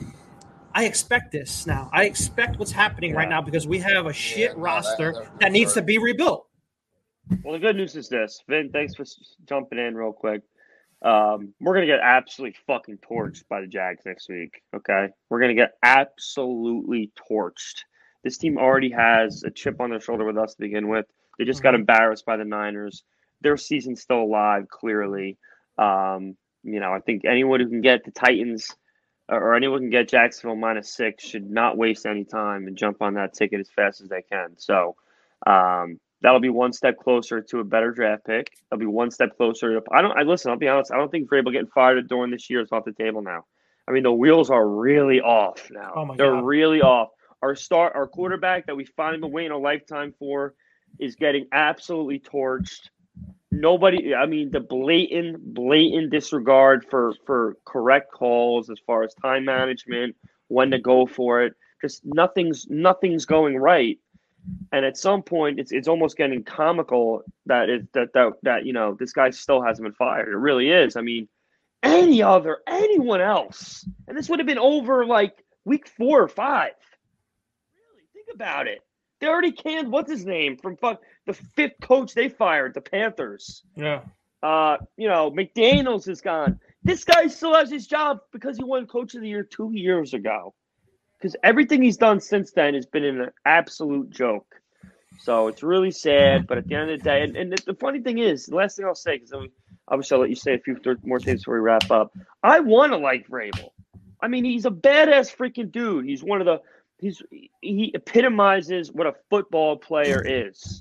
I 0.78 0.84
expect 0.84 1.32
this 1.32 1.66
now. 1.66 1.90
I 1.92 2.04
expect 2.04 2.56
what's 2.60 2.70
happening 2.70 3.12
right 3.12 3.28
now 3.28 3.42
because 3.42 3.66
we 3.66 3.80
have 3.80 4.06
a 4.06 4.12
shit 4.12 4.56
no, 4.56 4.62
roster 4.62 5.12
that- 5.12 5.40
that 5.40 5.50
needs 5.50 5.74
to 5.74 5.82
be 5.82 5.98
rebuilt. 5.98 6.46
Well, 7.42 7.54
the 7.54 7.58
good 7.58 7.74
news 7.74 7.96
is 7.96 8.08
this, 8.08 8.40
Vin. 8.48 8.70
Thanks 8.70 8.94
for 8.94 9.04
jumping 9.44 9.80
in 9.80 9.96
real 9.96 10.12
quick. 10.12 10.42
Um, 11.02 11.52
we're 11.60 11.74
gonna 11.74 11.86
get 11.86 11.98
absolutely 12.00 12.56
fucking 12.68 12.98
torched 12.98 13.42
by 13.48 13.60
the 13.60 13.66
Jags 13.66 14.06
next 14.06 14.28
week. 14.28 14.62
Okay, 14.72 15.08
we're 15.28 15.40
gonna 15.40 15.54
get 15.54 15.72
absolutely 15.82 17.10
torched. 17.28 17.82
This 18.22 18.38
team 18.38 18.56
already 18.56 18.92
has 18.92 19.42
a 19.42 19.50
chip 19.50 19.80
on 19.80 19.90
their 19.90 20.00
shoulder 20.00 20.24
with 20.24 20.38
us 20.38 20.54
to 20.54 20.60
begin 20.60 20.86
with. 20.86 21.06
They 21.40 21.44
just 21.44 21.60
got 21.64 21.72
Mhm. 21.74 21.80
embarrassed 21.80 22.24
by 22.24 22.36
the 22.36 22.44
Niners. 22.44 23.02
Their 23.40 23.56
season's 23.56 24.00
still 24.00 24.22
alive, 24.22 24.68
clearly. 24.68 25.38
Um, 25.76 26.36
you 26.62 26.78
know, 26.78 26.92
I 26.92 27.00
think 27.00 27.24
anyone 27.24 27.58
who 27.58 27.68
can 27.68 27.80
get 27.80 28.04
the 28.04 28.12
Titans 28.12 28.76
or 29.28 29.54
anyone 29.54 29.80
can 29.80 29.90
get 29.90 30.08
Jacksonville 30.08 30.56
minus 30.56 30.94
six 30.94 31.24
should 31.24 31.50
not 31.50 31.76
waste 31.76 32.06
any 32.06 32.24
time 32.24 32.66
and 32.66 32.76
jump 32.76 33.02
on 33.02 33.14
that 33.14 33.34
ticket 33.34 33.60
as 33.60 33.68
fast 33.68 34.00
as 34.00 34.08
they 34.08 34.22
can. 34.22 34.54
So 34.56 34.96
um, 35.46 36.00
that'll 36.22 36.40
be 36.40 36.48
one 36.48 36.72
step 36.72 36.98
closer 36.98 37.40
to 37.40 37.60
a 37.60 37.64
better 37.64 37.90
draft 37.92 38.24
pick. 38.24 38.56
That'll 38.70 38.80
be 38.80 38.86
one 38.86 39.10
step 39.10 39.36
closer. 39.36 39.80
To, 39.80 39.82
I 39.92 40.02
don't. 40.02 40.16
I 40.18 40.22
listen. 40.22 40.50
I'll 40.50 40.56
be 40.58 40.68
honest. 40.68 40.92
I 40.92 40.96
don't 40.96 41.10
think 41.10 41.28
Vrabel 41.28 41.52
getting 41.52 41.68
fired 41.68 42.08
during 42.08 42.30
this 42.30 42.48
year 42.48 42.60
is 42.60 42.72
off 42.72 42.84
the 42.84 42.92
table 42.92 43.22
now. 43.22 43.44
I 43.86 43.92
mean, 43.92 44.02
the 44.02 44.12
wheels 44.12 44.50
are 44.50 44.68
really 44.68 45.20
off 45.20 45.70
now. 45.70 45.92
Oh 45.96 46.04
my 46.04 46.16
They're 46.16 46.32
God. 46.32 46.44
really 46.44 46.82
off. 46.82 47.08
Our 47.40 47.54
start, 47.54 47.94
our 47.94 48.06
quarterback 48.06 48.66
that 48.66 48.76
we 48.76 48.84
finally 48.84 49.20
been 49.20 49.30
waiting 49.30 49.52
a 49.52 49.58
lifetime 49.58 50.12
for, 50.18 50.54
is 50.98 51.14
getting 51.14 51.46
absolutely 51.52 52.18
torched. 52.18 52.90
Nobody. 53.50 54.14
I 54.14 54.26
mean, 54.26 54.50
the 54.50 54.60
blatant, 54.60 55.54
blatant 55.54 56.10
disregard 56.10 56.84
for 56.90 57.14
for 57.24 57.56
correct 57.64 58.12
calls 58.12 58.70
as 58.70 58.78
far 58.86 59.02
as 59.02 59.14
time 59.14 59.44
management, 59.44 60.16
when 60.48 60.70
to 60.70 60.78
go 60.78 61.06
for 61.06 61.42
it. 61.42 61.54
Just 61.80 62.02
nothing's 62.04 62.66
nothing's 62.68 63.24
going 63.24 63.56
right 63.56 63.98
and 64.72 64.84
at 64.84 64.96
some 64.96 65.22
point 65.22 65.58
it's 65.58 65.72
it's 65.72 65.88
almost 65.88 66.16
getting 66.16 66.42
comical 66.42 67.22
that 67.46 67.68
it 67.68 67.92
that 67.92 68.12
that 68.14 68.32
that 68.42 68.66
you 68.66 68.72
know 68.72 68.94
this 68.98 69.12
guy 69.12 69.30
still 69.30 69.62
hasn't 69.62 69.84
been 69.84 69.92
fired. 69.92 70.28
It 70.28 70.36
really 70.36 70.70
is. 70.70 70.96
I 70.96 71.00
mean, 71.00 71.28
any 71.82 72.22
other 72.22 72.58
anyone 72.66 73.20
else, 73.20 73.88
and 74.06 74.16
this 74.16 74.28
would 74.28 74.38
have 74.38 74.46
been 74.46 74.58
over 74.58 75.04
like 75.04 75.44
week 75.64 75.88
four 75.88 76.22
or 76.22 76.28
five. 76.28 76.72
Really, 77.74 78.04
think 78.14 78.34
about 78.34 78.66
it. 78.66 78.80
They 79.20 79.26
already 79.26 79.52
canned 79.52 79.90
what's 79.90 80.10
his 80.10 80.24
name 80.24 80.56
from 80.56 80.76
fuck 80.76 81.02
the 81.28 81.34
fifth 81.34 81.74
coach 81.82 82.14
they 82.14 82.30
fired, 82.30 82.72
the 82.72 82.80
Panthers. 82.80 83.62
Yeah. 83.76 84.00
Uh, 84.42 84.78
you 84.96 85.08
know, 85.08 85.30
McDaniels 85.30 86.08
is 86.08 86.22
gone. 86.22 86.58
This 86.82 87.04
guy 87.04 87.26
still 87.26 87.54
has 87.54 87.70
his 87.70 87.86
job 87.86 88.20
because 88.32 88.56
he 88.56 88.64
won 88.64 88.86
Coach 88.86 89.14
of 89.14 89.20
the 89.20 89.28
Year 89.28 89.42
two 89.44 89.70
years 89.74 90.14
ago. 90.14 90.54
Because 91.18 91.36
everything 91.44 91.82
he's 91.82 91.98
done 91.98 92.20
since 92.20 92.52
then 92.52 92.72
has 92.72 92.86
been 92.86 93.04
an 93.04 93.28
absolute 93.44 94.08
joke. 94.08 94.54
So 95.18 95.48
it's 95.48 95.62
really 95.62 95.90
sad. 95.90 96.46
But 96.46 96.56
at 96.56 96.66
the 96.66 96.76
end 96.76 96.90
of 96.90 96.98
the 96.98 97.04
day, 97.04 97.22
and, 97.22 97.36
and 97.36 97.52
the, 97.52 97.74
funny 97.74 98.00
thing 98.00 98.18
is, 98.18 98.46
the 98.46 98.56
last 98.56 98.78
thing 98.78 98.86
I'll 98.86 98.94
say, 98.94 99.18
because 99.18 99.34
obviously 99.86 100.14
I'll 100.14 100.20
let 100.22 100.30
you 100.30 100.36
say 100.36 100.54
a 100.54 100.58
few 100.58 100.78
th- 100.78 100.96
more 101.02 101.20
things 101.20 101.40
before 101.40 101.54
we 101.54 101.60
wrap 101.60 101.90
up. 101.90 102.16
I 102.42 102.60
want 102.60 102.92
to 102.92 102.98
like 102.98 103.28
Vrabel. 103.28 103.70
I 104.22 104.28
mean, 104.28 104.44
he's 104.44 104.64
a 104.64 104.70
badass 104.70 105.36
freaking 105.36 105.70
dude. 105.70 106.06
He's 106.06 106.22
one 106.22 106.40
of 106.40 106.46
the 106.46 106.62
he's 106.98 107.22
he 107.60 107.90
epitomizes 107.94 108.90
what 108.90 109.06
a 109.06 109.14
football 109.28 109.76
player 109.76 110.24
is. 110.26 110.80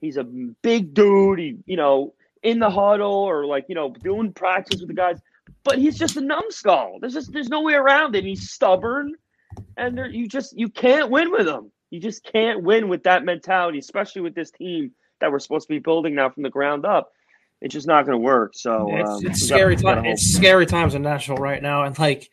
He's 0.00 0.16
a 0.16 0.24
big 0.24 0.94
dude. 0.94 1.38
He 1.38 1.56
you 1.66 1.76
know 1.76 2.14
in 2.42 2.58
the 2.58 2.70
huddle 2.70 3.12
or 3.12 3.46
like 3.46 3.66
you 3.68 3.74
know 3.74 3.90
doing 3.90 4.32
practice 4.32 4.80
with 4.80 4.88
the 4.88 4.94
guys. 4.94 5.20
But 5.62 5.78
he's 5.78 5.98
just 5.98 6.16
a 6.16 6.20
numbskull. 6.20 6.98
There's 7.00 7.14
just 7.14 7.32
there's 7.32 7.48
no 7.48 7.62
way 7.62 7.74
around 7.74 8.14
it. 8.14 8.24
He's 8.24 8.50
stubborn, 8.50 9.14
and 9.76 9.96
there, 9.96 10.08
you 10.08 10.28
just 10.28 10.56
you 10.56 10.68
can't 10.68 11.10
win 11.10 11.30
with 11.30 11.46
him. 11.46 11.70
You 11.90 12.00
just 12.00 12.24
can't 12.24 12.62
win 12.62 12.88
with 12.88 13.04
that 13.04 13.24
mentality, 13.24 13.78
especially 13.78 14.22
with 14.22 14.34
this 14.34 14.50
team 14.50 14.92
that 15.20 15.30
we're 15.30 15.38
supposed 15.38 15.68
to 15.68 15.72
be 15.72 15.78
building 15.78 16.14
now 16.14 16.28
from 16.28 16.42
the 16.42 16.50
ground 16.50 16.84
up. 16.84 17.12
It's 17.60 17.72
just 17.72 17.86
not 17.86 18.04
going 18.04 18.18
to 18.18 18.22
work. 18.22 18.52
So 18.54 18.88
it's, 18.90 19.08
um, 19.08 19.26
it's 19.26 19.40
scary 19.42 19.76
time. 19.76 20.04
It's 20.04 20.22
scary 20.22 20.66
times 20.66 20.94
in 20.94 21.02
Nashville 21.02 21.36
right 21.36 21.62
now, 21.62 21.84
and 21.84 21.98
like, 21.98 22.28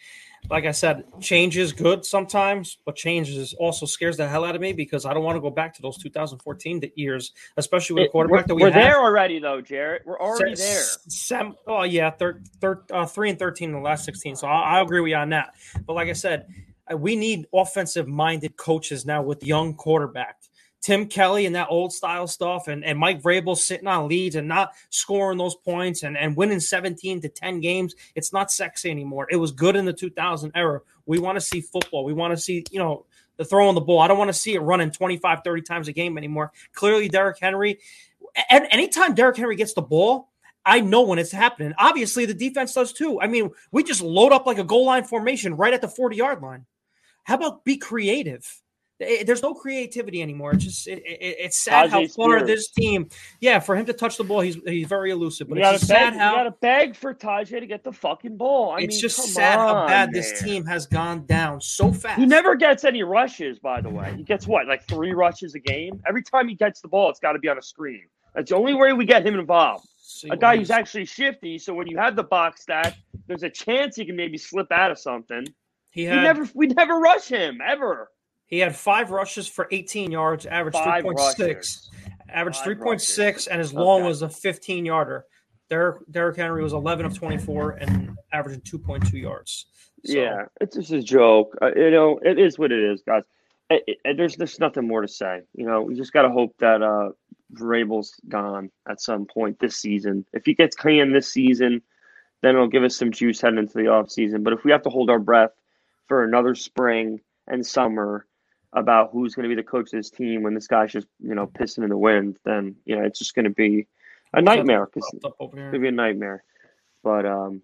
like 0.50 0.66
I 0.66 0.72
said, 0.72 1.04
change 1.22 1.58
is 1.58 1.72
good 1.72 2.06
sometimes, 2.06 2.78
but 2.86 2.96
change 2.96 3.30
is 3.30 3.54
also 3.54 3.86
scares 3.86 4.18
the 4.18 4.28
hell 4.28 4.44
out 4.44 4.56
of 4.56 4.62
me 4.62 4.74
because 4.74 5.06
I 5.06 5.14
don't 5.14 5.24
want 5.24 5.38
to 5.38 5.42
go 5.42 5.50
back 5.50 5.74
to 5.76 5.82
those 5.82 5.98
2014 5.98 6.92
years, 6.96 7.32
especially 7.58 7.96
with 7.96 8.06
a 8.08 8.10
quarterback 8.10 8.48
that 8.48 8.56
we 8.56 8.64
we're 8.64 8.72
have. 8.72 8.82
there 8.82 9.00
already, 9.00 9.40
though, 9.40 9.62
Jarrett. 9.62 10.04
We're 10.06 10.20
already 10.20 10.56
Se- 10.56 10.64
there. 10.64 10.84
Sem, 11.08 11.56
oh 11.68 11.84
yeah, 11.84 12.10
thir, 12.10 12.42
thir, 12.60 12.84
uh, 12.92 13.06
three 13.06 13.30
and 13.30 13.40
thirteen 13.40 13.70
in 13.70 13.76
the 13.76 13.82
last 13.82 14.04
sixteen. 14.04 14.36
So 14.36 14.48
I, 14.48 14.78
I 14.78 14.82
agree 14.82 15.00
with 15.00 15.12
you 15.12 15.16
on 15.18 15.30
that. 15.30 15.54
But 15.86 15.94
like 15.94 16.10
I 16.10 16.14
said, 16.14 16.48
we 16.98 17.16
need 17.16 17.46
offensive-minded 17.54 18.58
coaches 18.58 19.06
now 19.06 19.22
with 19.22 19.44
young 19.44 19.76
quarterback. 19.76 20.41
Tim 20.82 21.08
Kelly 21.08 21.46
and 21.46 21.56
that 21.56 21.68
old 21.70 21.94
style 21.94 22.28
stuff, 22.28 22.68
and, 22.68 22.84
and 22.84 22.98
Mike 22.98 23.22
Vrabel 23.22 23.56
sitting 23.56 23.88
on 23.88 24.08
leads 24.08 24.36
and 24.36 24.48
not 24.48 24.74
scoring 24.90 25.38
those 25.38 25.56
points 25.56 26.04
and, 26.04 26.18
and 26.18 26.36
winning 26.36 26.60
17 26.60 27.22
to 27.22 27.30
10 27.30 27.60
games. 27.60 27.96
It's 28.16 28.34
not 28.34 28.52
sexy 28.52 28.90
anymore. 28.90 29.28
It 29.30 29.36
was 29.36 29.52
good 29.52 29.76
in 29.76 29.86
the 29.86 29.94
2000 29.94 30.52
era. 30.56 30.82
We 31.06 31.20
want 31.20 31.36
to 31.36 31.42
see 31.42 31.62
football. 31.62 32.04
We 32.04 32.14
want 32.14 32.36
to 32.36 32.38
see, 32.38 32.64
you 32.72 32.80
know, 32.80 33.06
the 33.38 33.46
throwing 33.46 33.76
the 33.76 33.82
ball. 33.82 34.00
I 34.00 34.08
don't 34.08 34.18
want 34.18 34.30
to 34.30 34.34
see 34.34 34.56
it 34.56 34.60
running 34.60 34.92
25, 34.92 35.42
30 35.44 35.62
times 35.62 35.88
a 35.88 35.94
game 35.94 36.18
anymore. 36.18 36.52
Clearly, 36.74 37.08
Derrick 37.08 37.38
Henry, 37.40 37.80
and 38.50 38.68
anytime 38.72 39.14
Derrick 39.14 39.38
Henry 39.38 39.56
gets 39.56 39.74
the 39.74 39.82
ball, 39.82 40.30
I 40.66 40.80
know 40.80 41.02
when 41.02 41.20
it's 41.20 41.32
happening. 41.32 41.74
Obviously, 41.78 42.26
the 42.26 42.34
defense 42.34 42.74
does 42.74 42.94
too. 42.94 43.20
I 43.20 43.28
mean, 43.28 43.52
we 43.72 43.84
just 43.84 44.02
load 44.02 44.32
up 44.32 44.46
like 44.46 44.60
a 44.60 44.64
goal 44.64 44.86
line 44.86 45.04
formation 45.04 45.56
right 45.56 45.74
at 45.74 45.82
the 45.82 45.88
40 45.88 46.16
yard 46.16 46.42
line. 46.42 46.66
How 47.24 47.36
about 47.36 47.66
be 47.66 47.78
creative? 47.78 48.62
Eh, 49.02 49.24
There's 49.24 49.42
no 49.42 49.54
creativity 49.54 50.22
anymore. 50.22 50.54
It's 50.54 50.64
just 50.64 50.88
it, 50.88 51.00
it, 51.06 51.36
it's 51.40 51.64
sad 51.64 51.90
how 51.90 52.06
far 52.08 52.40
Spears. 52.40 52.48
this 52.48 52.70
team. 52.72 53.10
Yeah, 53.40 53.60
for 53.60 53.76
him 53.76 53.86
to 53.88 53.94
touch 53.94 54.18
the 54.18 54.24
ball, 54.24 54.42
he's 54.42 54.56
he's 54.66 54.88
very 54.88 55.12
elusive. 55.12 55.50
But 55.50 55.58
You 55.58 55.64
it's 55.64 55.80
just 55.80 55.90
beg, 55.90 55.98
sad 55.98 56.14
you 56.14 56.20
gotta 56.20 56.56
beg 56.62 56.96
for 56.96 57.14
Tyjae 57.14 57.60
to 57.60 57.68
get 57.68 57.84
the 57.84 57.92
fucking 57.92 58.38
ball. 58.38 58.72
I 58.72 58.82
it's 58.82 58.96
mean, 58.96 59.02
just 59.02 59.18
sad 59.18 59.58
how 59.58 59.76
on, 59.76 59.88
bad 59.88 60.12
this 60.12 60.42
team 60.42 60.66
has 60.66 60.86
gone 60.86 61.26
down 61.26 61.60
so 61.62 61.92
fast. 61.92 62.20
He 62.20 62.26
never 62.26 62.56
gets 62.56 62.84
any 62.84 63.04
rushes, 63.04 63.60
by 63.60 63.82
the 63.82 63.90
way. 63.90 64.14
He 64.16 64.24
gets 64.24 64.48
what, 64.48 64.68
like 64.68 64.88
three 64.88 65.14
rushes 65.14 65.56
a 65.56 65.60
game? 65.60 66.02
Every 66.08 66.24
time 66.24 66.48
he 66.48 66.56
gets 66.56 66.82
the 66.82 66.88
ball, 66.88 67.10
it's 67.10 67.20
got 67.20 67.34
to 67.34 67.40
be 67.40 67.50
on 67.50 67.58
a 67.58 67.62
screen. 67.64 68.04
That's 68.36 68.50
the 68.50 68.56
only 68.56 68.74
way 68.74 68.94
we 68.94 69.06
get 69.06 69.26
him 69.26 69.38
involved. 69.40 69.88
See 69.98 70.30
A 70.30 70.38
guy 70.38 70.58
who's 70.58 70.72
actually 70.72 71.06
shifty, 71.06 71.58
so 71.58 71.74
when 71.74 71.88
you 71.88 71.98
have 71.98 72.16
the 72.16 72.24
box 72.24 72.62
stack, 72.64 72.96
there's 73.28 73.44
a 73.44 73.50
chance 73.50 73.96
he 73.96 74.06
can 74.06 74.16
maybe 74.16 74.38
slip 74.38 74.72
out 74.72 74.92
of 74.92 75.00
something. 75.00 75.46
he 75.90 76.04
We 76.04 76.08
had 76.08 76.24
never, 76.24 76.50
we 76.54 76.68
never 76.68 77.00
rush 77.00 77.28
him 77.28 77.60
ever. 77.66 78.10
He 78.52 78.60
had 78.60 78.76
five 78.76 79.10
rushes 79.10 79.48
for 79.48 79.68
18 79.72 80.12
yards, 80.12 80.46
average 80.46 80.74
Five 80.76 81.04
3.6. 81.06 81.40
rushes. 81.40 81.90
averaged 82.30 82.60
Five 82.60 82.78
3.6 82.78 83.48
and 83.50 83.60
his 83.60 83.74
long 83.74 84.02
Okay. 84.02 84.08
was 84.10 84.22
a 84.22 84.30
15 84.30 84.86
yarder 84.86 85.26
Derrick, 85.70 86.02
Derrick 86.12 86.36
Henry 86.36 86.62
was 86.62 86.74
11 86.74 87.06
of 87.06 87.18
24 87.18 87.72
and 87.72 88.18
averaging 88.34 88.62
2.2 88.62 89.14
yards 89.22 89.68
So, 90.06 90.14
Yeah, 90.14 90.46
it's 90.60 90.76
just 90.76 90.92
a 90.92 91.02
joke. 91.02 91.58
Uh, 91.62 91.72
you 91.76 91.92
know, 91.92 92.20
it 92.24 92.38
is 92.38 92.60
what 92.60 92.72
it 92.74 92.84
is, 92.84 93.02
guys. 93.08 93.24
It, 93.70 93.84
it- 94.06 94.18
there's 94.18 94.36
there's 94.36 94.60
nothing 94.60 94.86
more 94.86 95.02
to 95.02 95.08
say. 95.08 95.42
You 95.56 95.66
know, 95.66 95.82
we 95.82 95.96
just 95.96 96.12
got 96.12 96.24
to 96.24 96.30
hope 96.30 96.54
that 96.60 96.82
uh, 96.82 97.12
Vrabel's 97.54 98.20
gone 98.28 98.70
at 98.90 99.00
some 99.00 99.26
point 99.26 99.60
this 99.60 99.78
season. 99.78 100.26
If 100.34 100.44
he 100.46 100.54
gets 100.56 100.76
clean 100.76 101.14
this 101.14 101.32
season, 101.32 101.82
then 102.42 102.56
it'll 102.56 102.68
give 102.68 102.84
us 102.84 102.98
some 102.98 103.12
juice 103.12 103.40
heading 103.40 103.60
into 103.60 103.78
the 103.78 103.88
off 103.88 104.10
season. 104.12 104.44
But 104.44 104.52
if 104.54 104.66
we 104.66 104.72
have 104.72 104.82
to 104.84 104.90
hold 104.90 105.10
our 105.10 105.20
breath 105.20 105.52
for 106.08 106.26
another 106.26 106.54
spring 106.56 107.22
and 107.48 107.66
summer 107.66 108.26
about 108.74 109.10
who's 109.12 109.36
going 109.36 109.44
to 109.44 109.50
be 109.54 109.60
the 109.62 109.68
coach 109.68 109.88
of 109.88 110.00
this 110.00 110.10
team 110.10 110.44
when 110.44 110.54
this 110.54 110.68
guy's 110.68 110.92
just 110.92 111.08
you 111.20 111.36
know 111.36 111.48
pissing 111.48 111.84
in 111.84 111.90
the 111.90 111.98
wind, 111.98 112.38
then 112.46 112.76
you 112.86 112.96
know 112.98 113.04
it's 113.04 113.20
just 113.20 113.36
going 113.36 113.46
to 113.46 113.50
be 113.52 113.88
a 114.34 114.42
nightmare. 114.42 114.88
'cause 114.88 115.04
here. 115.54 115.70
It'd 115.70 115.82
be 115.82 115.88
a 115.90 115.92
nightmare. 115.92 116.44
But 117.04 117.26
um, 117.26 117.62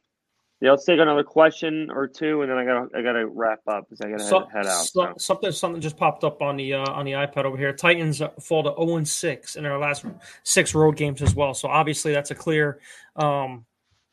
Yeah, 0.60 0.72
let's 0.72 0.86
take 0.86 1.00
another 1.00 1.24
question 1.24 1.90
or 1.92 2.08
two, 2.08 2.42
and 2.42 2.50
then 2.52 2.58
I 2.58 2.66
gotta 2.66 2.90
I 2.98 3.02
gotta 3.04 3.28
wrap 3.28 3.60
up 3.68 3.86
because 3.88 4.02
I 4.02 4.10
gotta 4.10 4.24
So- 4.24 4.40
head, 4.48 4.66
head 4.66 4.66
out. 4.66 4.86
so- 4.86 5.04
so. 5.06 5.14
something 5.18 5.52
something 5.52 5.82
just 5.82 5.96
popped 5.98 6.24
up 6.24 6.42
on 6.42 6.58
the 6.58 6.74
uh, 6.74 6.92
on 6.92 7.06
the 7.06 7.12
iPad 7.14 7.46
over 7.46 7.56
here. 7.58 7.72
Titans 7.74 8.22
fall 8.42 8.64
to 8.64 8.74
0 8.84 8.98
and 8.98 9.08
6 9.08 9.56
in 9.56 9.64
their 9.64 9.78
last 9.78 10.04
six 10.44 10.74
road 10.76 10.96
games 10.98 11.22
as 11.22 11.36
well. 11.36 11.54
So 11.54 11.68
obviously 11.70 12.12
that's 12.12 12.32
a 12.32 12.36
clear 12.36 12.80
um, 13.16 13.66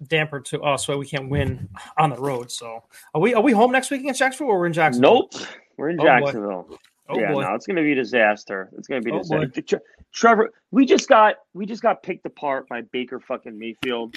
damper 0.07 0.39
to 0.41 0.61
us 0.63 0.87
why 0.87 0.97
we 0.97 1.07
can't 1.07 1.31
win 1.31 1.69
on 1.97 2.11
the 2.11 2.21
road. 2.21 2.51
So 2.53 2.85
are 3.15 3.21
we 3.23 3.33
are 3.35 3.43
we 3.43 3.53
home 3.53 3.73
next 3.73 3.91
week 3.91 4.03
against 4.03 4.19
Jacksonville 4.19 4.53
or 4.55 4.59
we're 4.59 4.67
in 4.67 4.75
Jacksonville? 4.75 5.31
Nope, 5.33 5.33
we're 5.77 5.91
in 5.91 6.01
Oh, 6.01 6.05
boy. 6.05 6.09
Jacksonville. 6.09 6.79
Oh 7.09 7.19
yeah, 7.19 7.33
boy. 7.33 7.43
no, 7.43 7.55
it's 7.55 7.67
gonna 7.67 7.83
be 7.83 7.93
a 7.93 7.97
disaster. 7.97 8.71
It's 8.79 8.89
gonna 8.89 9.03
be 9.03 9.11
a 9.11 9.15
Oh, 9.15 9.19
disaster. 9.19 9.61
Tre- 9.63 9.79
Trevor, 10.13 10.53
we 10.71 10.87
just 10.87 11.09
got 11.09 11.37
we 11.53 11.67
just 11.67 11.83
got 11.83 12.03
picked 12.03 12.25
apart 12.27 12.69
by 12.69 12.81
Baker 12.81 13.21
fucking 13.21 13.59
Mayfield. 13.59 14.17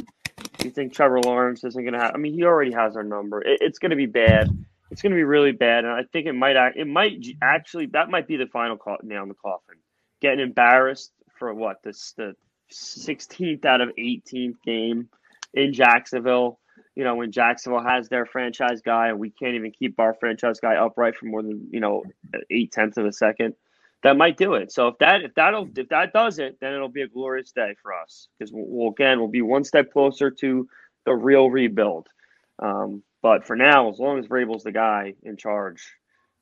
You 0.63 0.69
think 0.71 0.93
Trevor 0.93 1.19
Lawrence 1.21 1.63
isn't 1.63 1.83
gonna 1.83 1.99
have? 1.99 2.13
I 2.15 2.17
mean, 2.17 2.33
he 2.33 2.43
already 2.43 2.71
has 2.71 2.95
our 2.95 3.03
number. 3.03 3.41
It, 3.41 3.59
it's 3.61 3.79
gonna 3.79 3.95
be 3.97 4.05
bad. 4.05 4.49
It's 4.89 5.01
gonna 5.01 5.15
be 5.15 5.23
really 5.25 5.51
bad, 5.51 5.83
and 5.83 5.93
I 5.93 6.03
think 6.13 6.27
it 6.27 6.33
might 6.33 6.55
act. 6.55 6.77
It 6.77 6.87
might 6.87 7.25
actually 7.41 7.87
that 7.87 8.09
might 8.09 8.27
be 8.27 8.37
the 8.37 8.47
final 8.47 8.77
call, 8.77 8.97
nail 9.03 9.23
in 9.23 9.27
the 9.29 9.35
coffin. 9.35 9.75
Getting 10.21 10.39
embarrassed 10.39 11.11
for 11.37 11.53
what 11.53 11.83
this 11.83 12.13
the 12.15 12.35
16th 12.71 13.65
out 13.65 13.81
of 13.81 13.89
18th 13.97 14.61
game 14.63 15.09
in 15.53 15.73
Jacksonville. 15.73 16.59
You 16.97 17.03
know, 17.03 17.13
when 17.13 17.31
Jacksonville 17.31 17.83
has 17.83 18.09
their 18.09 18.25
franchise 18.25 18.81
guy 18.81 19.09
and 19.09 19.19
we 19.19 19.29
can't 19.29 19.53
even 19.53 19.69
keep 19.69 19.99
our 19.99 20.15
franchise 20.15 20.59
guy 20.59 20.77
upright 20.77 21.15
for 21.15 21.27
more 21.27 21.43
than, 21.43 21.67
you 21.69 21.79
know, 21.79 22.03
eight 22.49 22.71
tenths 22.71 22.97
of 22.97 23.05
a 23.05 23.13
second, 23.13 23.53
that 24.01 24.17
might 24.17 24.35
do 24.35 24.55
it. 24.55 24.71
So 24.71 24.87
if 24.87 24.97
that 24.97 25.21
if 25.21 25.35
that'll 25.35 25.69
if 25.75 25.89
that 25.89 26.11
does 26.11 26.39
it, 26.39 26.57
then 26.59 26.73
it'll 26.73 26.89
be 26.89 27.03
a 27.03 27.07
glorious 27.07 27.51
day 27.51 27.75
for 27.83 27.93
us 27.93 28.29
because 28.39 28.51
we'll, 28.51 28.65
we'll 28.67 28.89
again 28.89 29.19
we'll 29.19 29.27
be 29.27 29.43
one 29.43 29.63
step 29.63 29.93
closer 29.93 30.31
to 30.31 30.67
the 31.05 31.13
real 31.13 31.51
rebuild. 31.51 32.07
Um, 32.57 33.03
but 33.21 33.45
for 33.45 33.55
now, 33.55 33.91
as 33.91 33.99
long 33.99 34.17
as 34.17 34.25
Vrabel's 34.25 34.63
the 34.63 34.71
guy 34.71 35.13
in 35.21 35.37
charge, 35.37 35.93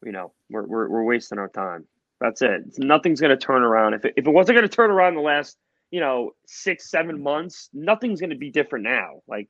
you 0.05 0.13
know, 0.13 0.31
we're 0.49 0.65
we're, 0.65 0.87
we're 0.87 1.03
wasting 1.03 1.37
our 1.37 1.49
time. 1.49 1.85
That's 2.21 2.41
it. 2.41 2.61
Nothing's 2.77 3.19
going 3.19 3.37
to 3.37 3.45
turn 3.45 3.61
around. 3.61 3.93
If 3.93 4.05
it, 4.05 4.13
if 4.15 4.25
it 4.25 4.31
wasn't 4.31 4.55
going 4.55 4.69
to 4.69 4.73
turn 4.73 4.89
around 4.89 5.15
the 5.15 5.21
last, 5.21 5.57
you 5.91 5.99
know, 5.99 6.31
six 6.47 6.89
seven 6.89 7.21
months, 7.21 7.69
nothing's 7.73 8.21
going 8.21 8.29
to 8.29 8.37
be 8.37 8.51
different 8.51 8.85
now. 8.85 9.21
Like 9.27 9.49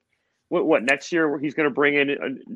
what 0.49 0.65
what 0.65 0.83
next 0.83 1.11
year 1.11 1.29
where 1.29 1.39
he's 1.39 1.53
going 1.53 1.67
to 1.67 1.73
bring 1.73 1.95
in 1.95 2.09
uh, 2.11 2.53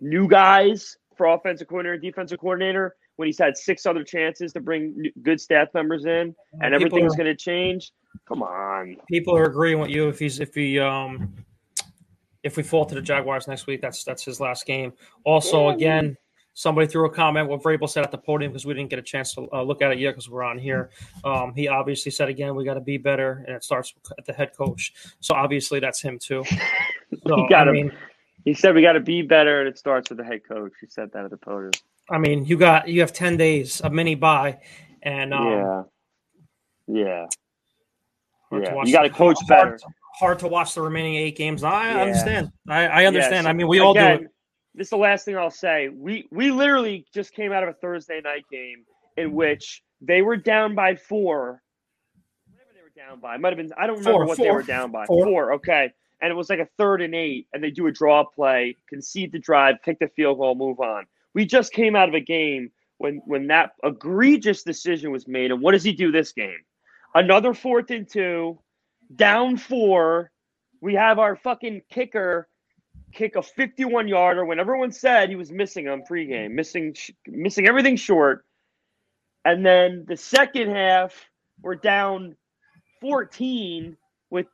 new 0.00 0.28
guys 0.28 0.96
for 1.16 1.26
offensive 1.26 1.68
coordinator, 1.68 1.94
and 1.94 2.02
defensive 2.02 2.38
coordinator 2.38 2.96
when 3.16 3.26
he's 3.26 3.38
had 3.38 3.56
six 3.56 3.86
other 3.86 4.02
chances 4.04 4.52
to 4.52 4.60
bring 4.60 4.94
new- 4.96 5.12
good 5.22 5.40
staff 5.40 5.68
members 5.74 6.04
in, 6.06 6.34
and 6.60 6.74
everything's 6.74 7.14
going 7.14 7.26
to 7.26 7.36
change. 7.36 7.92
Come 8.26 8.42
on. 8.42 8.96
people 9.08 9.36
are 9.36 9.44
agreeing 9.44 9.78
with 9.78 9.90
you 9.90 10.08
if 10.08 10.18
he's 10.18 10.38
if 10.40 10.54
he 10.54 10.78
um 10.78 11.34
if 12.42 12.56
we 12.56 12.62
fall 12.62 12.84
to 12.84 12.94
the 12.94 13.00
Jaguars 13.00 13.46
next 13.46 13.66
week, 13.66 13.80
that's 13.80 14.04
that's 14.04 14.24
his 14.24 14.40
last 14.40 14.66
game. 14.66 14.92
Also, 15.24 15.68
Yeah. 15.68 15.74
again, 15.74 16.16
somebody 16.54 16.86
threw 16.86 17.06
a 17.06 17.10
comment 17.10 17.48
what 17.48 17.62
Vrabel 17.62 17.88
said 17.88 18.04
at 18.04 18.10
the 18.10 18.18
podium 18.18 18.52
because 18.52 18.66
we 18.66 18.74
didn't 18.74 18.90
get 18.90 18.98
a 18.98 19.02
chance 19.02 19.34
to 19.34 19.48
uh, 19.52 19.62
look 19.62 19.80
at 19.82 19.90
it 19.92 19.98
yet 19.98 20.10
because 20.10 20.28
we're 20.28 20.42
on 20.42 20.58
here. 20.58 20.90
Um, 21.24 21.54
he 21.54 21.68
obviously 21.68 22.12
said 22.12 22.28
again 22.28 22.54
we 22.54 22.64
got 22.64 22.74
to 22.74 22.80
be 22.80 22.98
better, 22.98 23.42
and 23.46 23.56
it 23.56 23.64
starts 23.64 23.94
at 24.18 24.24
the 24.26 24.32
head 24.32 24.56
coach. 24.56 24.92
So 25.20 25.34
obviously 25.34 25.80
that's 25.80 26.00
him 26.00 26.18
too. 26.18 26.44
So, 27.26 27.36
You 27.36 27.46
gotta- 27.50 27.70
I 27.70 27.74
mean, 27.74 27.92
He 28.44 28.54
said 28.54 28.74
we 28.74 28.80
got 28.82 28.92
to 28.94 29.00
be 29.00 29.20
better, 29.22 29.60
and 29.60 29.68
it 29.68 29.78
starts 29.78 30.08
with 30.08 30.16
the 30.18 30.24
head 30.24 30.40
coach. 30.48 30.72
He 30.80 30.86
said 30.88 31.12
that 31.12 31.24
at 31.24 31.30
the 31.30 31.36
podium. 31.36 31.72
I 32.10 32.16
mean, 32.18 32.44
you 32.46 32.56
got 32.56 32.88
you 32.88 33.00
have 33.00 33.12
ten 33.12 33.36
days 33.36 33.80
of 33.82 33.92
mini 33.92 34.14
buy, 34.14 34.58
and 35.02 35.32
um, 35.34 35.46
yeah, 35.46 35.82
yeah, 36.88 37.26
hard 38.50 38.64
to 38.64 38.70
yeah. 38.70 38.82
You 38.84 38.92
got 38.92 39.02
to 39.02 39.10
coach 39.10 39.36
hard- 39.46 39.48
better. 39.48 39.78
Hard 40.18 40.38
to 40.40 40.48
watch 40.48 40.74
the 40.74 40.82
remaining 40.82 41.14
eight 41.16 41.36
games. 41.36 41.62
I 41.64 41.90
Yeah. 41.92 42.00
understand. 42.02 42.52
I, 42.68 42.86
I 42.86 43.04
understand. 43.06 43.46
I 43.48 43.52
mean, 43.54 43.66
we 43.68 43.80
all 43.80 43.94
do 43.94 44.00
it. 44.00 44.31
This 44.74 44.86
is 44.86 44.90
the 44.90 44.96
last 44.96 45.24
thing 45.24 45.36
I'll 45.36 45.50
say. 45.50 45.88
We 45.88 46.28
we 46.30 46.50
literally 46.50 47.06
just 47.12 47.34
came 47.34 47.52
out 47.52 47.62
of 47.62 47.68
a 47.68 47.74
Thursday 47.74 48.20
night 48.22 48.44
game 48.50 48.84
in 49.16 49.28
mm-hmm. 49.28 49.36
which 49.36 49.82
they 50.00 50.22
were 50.22 50.36
down 50.36 50.74
by 50.74 50.96
four. 50.96 51.62
Whatever 52.50 52.70
they 52.74 52.82
were 52.82 53.08
down 53.08 53.20
by, 53.20 53.34
it 53.34 53.40
might 53.40 53.50
have 53.50 53.58
been. 53.58 53.72
I 53.76 53.86
don't 53.86 53.98
remember 53.98 54.20
Four, 54.20 54.26
what 54.26 54.38
they 54.38 54.50
were 54.50 54.62
down 54.62 54.90
by. 54.90 55.06
four. 55.06 55.52
okay. 55.54 55.92
And 56.20 56.30
it 56.30 56.34
was 56.34 56.48
like 56.48 56.60
a 56.60 56.68
third 56.78 57.02
and 57.02 57.16
eight, 57.16 57.48
and 57.52 57.62
they 57.62 57.70
do 57.72 57.88
a 57.88 57.92
draw 57.92 58.22
play, 58.24 58.76
concede 58.88 59.32
the 59.32 59.40
drive, 59.40 59.76
kick 59.84 59.98
the 59.98 60.06
field 60.14 60.38
goal, 60.38 60.54
move 60.54 60.78
on. 60.78 61.04
We 61.34 61.44
just 61.44 61.72
came 61.72 61.96
out 61.96 62.08
of 62.08 62.14
a 62.14 62.20
game 62.20 62.70
when 62.98 63.20
when 63.26 63.48
that 63.48 63.72
egregious 63.84 64.62
decision 64.62 65.10
was 65.10 65.26
made. 65.26 65.50
And 65.50 65.60
what 65.60 65.72
does 65.72 65.82
he 65.82 65.92
do 65.92 66.12
this 66.12 66.32
game? 66.32 66.60
Another 67.14 67.52
fourth 67.52 67.90
and 67.90 68.08
two, 68.08 68.58
down 69.14 69.56
four. 69.56 70.30
We 70.80 70.94
have 70.94 71.18
our 71.18 71.36
fucking 71.36 71.82
kicker 71.90 72.48
kick 73.12 73.36
a 73.36 73.42
51 73.42 74.08
yarder 74.08 74.44
when 74.44 74.60
everyone 74.60 74.92
said 74.92 75.28
he 75.30 75.36
was 75.36 75.52
missing 75.52 75.86
them 75.86 76.02
pregame, 76.08 76.52
missing 76.52 76.94
missing 77.26 77.68
everything 77.68 77.96
short. 77.96 78.44
And 79.44 79.64
then 79.66 80.04
the 80.08 80.16
second 80.16 80.70
half, 80.70 81.14
we're 81.62 81.76
down 81.76 82.36
14 83.00 83.96
with 84.30 84.46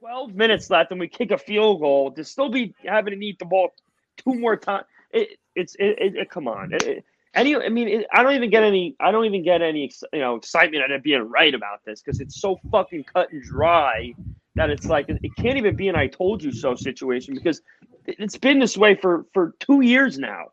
12 0.00 0.34
minutes 0.34 0.70
left, 0.70 0.92
and 0.92 1.00
we 1.00 1.08
kick 1.08 1.30
a 1.32 1.38
field 1.38 1.80
goal 1.80 2.12
to 2.12 2.24
still 2.24 2.50
be 2.50 2.74
having 2.84 3.18
to 3.18 3.26
eat 3.26 3.38
the 3.38 3.44
ball 3.44 3.70
two 4.18 4.34
more 4.34 4.56
times. 4.56 4.86
It, 5.12 5.38
it's 5.56 5.74
it, 5.76 6.16
it, 6.16 6.30
come 6.30 6.48
on. 6.48 6.72
It- 6.74 7.04
any, 7.34 7.54
I 7.54 7.68
mean, 7.68 8.04
I 8.12 8.24
don't 8.24 8.32
even 8.34 8.50
get 8.50 8.64
any. 8.64 8.96
I 9.00 9.12
don't 9.12 9.24
even 9.24 9.44
get 9.44 9.62
any, 9.62 9.92
you 10.12 10.18
know, 10.18 10.34
excitement 10.34 10.90
at 10.90 11.02
being 11.04 11.22
right 11.22 11.54
about 11.54 11.84
this 11.84 12.02
because 12.02 12.20
it's 12.20 12.40
so 12.40 12.58
fucking 12.72 13.04
cut 13.04 13.30
and 13.32 13.40
dry 13.42 14.14
that 14.56 14.70
it's 14.70 14.86
like 14.86 15.08
it 15.08 15.30
can't 15.38 15.56
even 15.58 15.76
be 15.76 15.88
an 15.88 15.96
"I 15.96 16.06
told 16.06 16.42
you 16.42 16.52
so" 16.52 16.74
situation 16.74 17.34
because 17.34 17.62
it- 18.06 18.16
it's 18.18 18.36
been 18.36 18.58
this 18.58 18.76
way 18.76 18.94
for 18.94 19.26
for 19.32 19.54
two 19.60 19.80
years 19.82 20.18
now. 20.18 20.46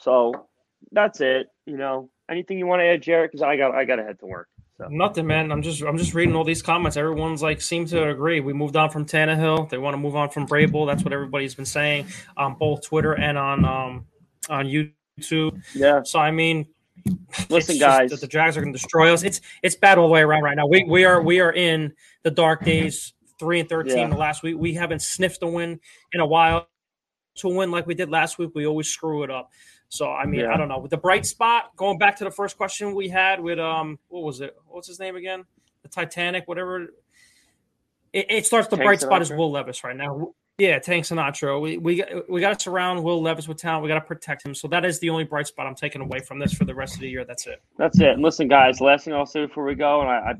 So 0.00 0.46
that's 0.92 1.20
it. 1.20 1.48
You 1.66 1.76
know, 1.76 2.10
anything 2.30 2.58
you 2.58 2.66
want 2.66 2.80
to 2.80 2.84
add, 2.86 3.02
Jared? 3.02 3.30
Because 3.30 3.42
I 3.42 3.56
got 3.56 3.74
I 3.74 3.84
got 3.84 3.96
to 3.96 4.04
head 4.04 4.18
to 4.20 4.26
work. 4.26 4.48
So 4.76 4.88
Nothing, 4.90 5.26
man. 5.28 5.52
I'm 5.52 5.62
just 5.62 5.82
I'm 5.82 5.96
just 5.98 6.14
reading 6.14 6.34
all 6.34 6.44
these 6.44 6.62
comments. 6.62 6.96
Everyone's 6.96 7.42
like 7.42 7.60
seems 7.60 7.90
to 7.92 8.08
agree. 8.08 8.40
We 8.40 8.52
moved 8.52 8.76
on 8.76 8.90
from 8.90 9.06
Tannehill. 9.06 9.68
They 9.70 9.78
want 9.78 9.94
to 9.94 9.98
move 9.98 10.16
on 10.16 10.30
from 10.30 10.46
Vrabel. 10.48 10.86
That's 10.86 11.04
what 11.04 11.12
everybody's 11.12 11.54
been 11.54 11.64
saying 11.64 12.06
on 12.36 12.54
both 12.54 12.82
Twitter 12.84 13.12
and 13.14 13.38
on 13.38 13.64
um 13.64 14.06
on 14.50 14.66
YouTube. 14.66 15.62
yeah, 15.74 16.02
So 16.02 16.18
I 16.18 16.32
mean, 16.32 16.66
listen, 17.48 17.78
guys. 17.78 18.10
that 18.10 18.20
the 18.20 18.26
Jags 18.26 18.56
are 18.56 18.60
going 18.62 18.72
to 18.72 18.78
destroy 18.78 19.12
us. 19.12 19.22
It's 19.22 19.40
it's 19.62 19.76
bad 19.76 19.96
all 19.96 20.08
the 20.08 20.12
way 20.12 20.22
around 20.22 20.42
right 20.42 20.56
now. 20.56 20.66
We 20.66 20.82
we 20.84 21.04
are 21.04 21.22
we 21.22 21.40
are 21.40 21.52
in 21.52 21.92
the 22.24 22.30
dark 22.32 22.64
days. 22.64 23.12
Three 23.44 23.60
and 23.60 23.68
thirteen 23.68 23.98
Yeah. 23.98 24.08
the 24.08 24.16
last 24.16 24.42
week. 24.42 24.56
We 24.58 24.72
haven't 24.72 25.02
sniffed 25.02 25.42
a 25.42 25.46
win 25.46 25.78
in 26.14 26.20
a 26.20 26.26
while. 26.26 26.66
To 27.36 27.48
win 27.48 27.70
like 27.70 27.86
we 27.86 27.94
did 27.94 28.08
last 28.08 28.38
week, 28.38 28.52
we 28.54 28.66
always 28.66 28.88
screw 28.88 29.22
it 29.22 29.30
up. 29.30 29.50
So 29.90 30.10
I 30.10 30.24
mean, 30.24 30.40
Yeah. 30.40 30.54
I 30.54 30.56
don't 30.56 30.68
know. 30.68 30.78
With 30.78 30.90
the 30.90 30.96
bright 30.96 31.26
spot, 31.26 31.76
going 31.76 31.98
back 31.98 32.16
to 32.16 32.24
the 32.24 32.30
first 32.30 32.56
question 32.56 32.94
we 32.94 33.08
had 33.08 33.38
with 33.38 33.58
um, 33.58 33.98
what 34.08 34.22
was 34.22 34.40
it? 34.40 34.56
What's 34.66 34.88
his 34.88 34.98
name 34.98 35.16
again? 35.16 35.44
The 35.82 35.88
Titanic, 35.90 36.48
whatever. 36.48 36.86
It, 38.14 38.26
it 38.30 38.46
starts. 38.46 38.68
The 38.68 38.78
bright 38.78 39.02
spot 39.02 39.20
is 39.20 39.30
Will 39.30 39.50
Levis 39.50 39.84
right 39.84 39.96
now. 39.96 40.32
Yeah, 40.58 40.78
Tank 40.78 41.04
Sinatra. 41.04 41.60
We 41.60 41.78
we 41.78 42.04
we 42.28 42.40
got 42.40 42.56
to 42.56 42.62
surround 42.62 43.02
Will 43.02 43.20
Levis 43.20 43.48
with 43.48 43.58
talent. 43.58 43.82
We 43.82 43.88
got 43.88 43.96
to 43.96 44.00
protect 44.00 44.46
him. 44.46 44.54
So 44.54 44.68
that 44.68 44.84
is 44.84 45.00
the 45.00 45.10
only 45.10 45.24
bright 45.24 45.48
spot 45.48 45.66
I'm 45.66 45.74
taking 45.74 46.00
away 46.00 46.20
from 46.20 46.38
this 46.38 46.52
for 46.52 46.64
the 46.64 46.74
rest 46.74 46.94
of 46.94 47.00
the 47.00 47.08
year. 47.08 47.24
That's 47.24 47.48
it. 47.48 47.60
That's 47.76 47.98
it. 47.98 48.10
And 48.10 48.22
listen, 48.22 48.46
guys, 48.46 48.80
last 48.80 49.04
thing 49.04 49.14
I'll 49.14 49.26
say 49.26 49.46
before 49.46 49.64
we 49.64 49.74
go, 49.74 50.00
and 50.00 50.08
I, 50.08 50.14
I 50.14 50.34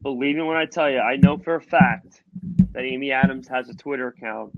believe 0.00 0.36
me 0.36 0.42
when 0.42 0.56
I 0.56 0.64
tell 0.64 0.90
you, 0.90 1.00
I 1.00 1.16
know 1.16 1.36
for 1.36 1.56
a 1.56 1.60
fact 1.60 2.22
that 2.72 2.82
Amy 2.82 3.12
Adams 3.12 3.46
has 3.48 3.68
a 3.68 3.74
Twitter 3.74 4.08
account. 4.08 4.52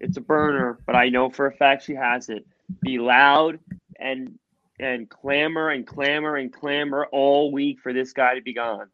It's 0.00 0.18
a 0.18 0.20
burner, 0.20 0.80
but 0.84 0.94
I 0.94 1.08
know 1.08 1.30
for 1.30 1.46
a 1.46 1.52
fact 1.52 1.84
she 1.84 1.94
has 1.94 2.28
it. 2.28 2.46
Be 2.82 2.98
loud 2.98 3.58
and 3.98 4.38
and 4.78 5.08
clamor 5.08 5.70
and 5.70 5.86
clamor 5.86 6.36
and 6.36 6.52
clamor 6.52 7.06
all 7.06 7.52
week 7.52 7.80
for 7.80 7.94
this 7.94 8.12
guy 8.12 8.34
to 8.34 8.42
be 8.42 8.52
gone. 8.52 8.88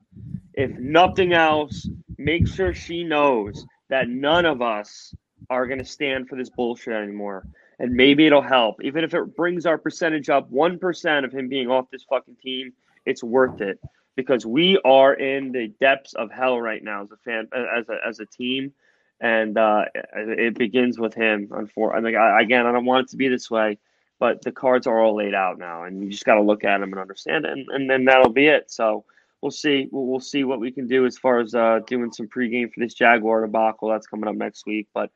If 0.54 0.70
nothing 0.78 1.32
else, 1.32 1.88
make 2.16 2.46
sure 2.46 2.72
she 2.74 3.02
knows 3.02 3.66
that 3.88 4.08
none 4.08 4.46
of 4.46 4.62
us 4.62 5.12
are 5.52 5.66
going 5.66 5.78
to 5.78 5.84
stand 5.84 6.28
for 6.28 6.36
this 6.36 6.50
bullshit 6.50 6.94
anymore. 6.94 7.46
And 7.78 7.92
maybe 7.92 8.26
it'll 8.26 8.42
help. 8.42 8.82
Even 8.82 9.04
if 9.04 9.14
it 9.14 9.36
brings 9.36 9.66
our 9.66 9.78
percentage 9.78 10.28
up 10.30 10.50
1% 10.50 11.24
of 11.24 11.32
him 11.32 11.48
being 11.48 11.68
off 11.68 11.90
this 11.90 12.04
fucking 12.04 12.36
team, 12.42 12.72
it's 13.06 13.22
worth 13.22 13.60
it 13.60 13.78
because 14.16 14.46
we 14.46 14.78
are 14.84 15.14
in 15.14 15.52
the 15.52 15.68
depths 15.80 16.14
of 16.14 16.30
hell 16.30 16.60
right 16.60 16.82
now 16.82 17.02
as 17.02 17.10
a 17.10 17.16
fan, 17.16 17.48
as 17.54 17.88
a, 17.88 17.96
as 18.06 18.20
a 18.20 18.26
team. 18.26 18.72
And 19.20 19.56
uh, 19.56 19.84
it 20.14 20.58
begins 20.58 20.98
with 20.98 21.14
him. 21.14 21.48
Unfortunately, 21.52 22.16
I, 22.16 22.40
again, 22.40 22.66
I 22.66 22.72
don't 22.72 22.84
want 22.84 23.06
it 23.06 23.10
to 23.10 23.16
be 23.16 23.28
this 23.28 23.50
way, 23.50 23.78
but 24.18 24.42
the 24.42 24.50
cards 24.50 24.86
are 24.86 25.00
all 25.00 25.16
laid 25.16 25.34
out 25.34 25.58
now, 25.58 25.84
and 25.84 26.02
you 26.02 26.10
just 26.10 26.24
got 26.24 26.34
to 26.34 26.42
look 26.42 26.64
at 26.64 26.78
them 26.78 26.92
and 26.92 27.00
understand 27.00 27.44
it, 27.44 27.52
and, 27.52 27.68
and 27.68 27.88
then 27.88 28.04
that'll 28.04 28.32
be 28.32 28.48
it. 28.48 28.68
So 28.68 29.04
we'll 29.42 29.50
see. 29.50 29.88
We'll, 29.92 30.18
see 30.18 30.44
what 30.44 30.60
we 30.60 30.72
can 30.72 30.86
do 30.86 31.04
as 31.04 31.18
far 31.18 31.40
as 31.40 31.54
uh, 31.54 31.80
doing 31.86 32.12
some 32.12 32.28
pregame 32.28 32.72
for 32.72 32.80
this 32.80 32.94
Jaguar 32.94 33.42
debacle 33.42 33.90
that's 33.90 34.06
coming 34.06 34.28
up 34.28 34.36
next 34.36 34.66
week. 34.66 34.88
But 34.94 35.10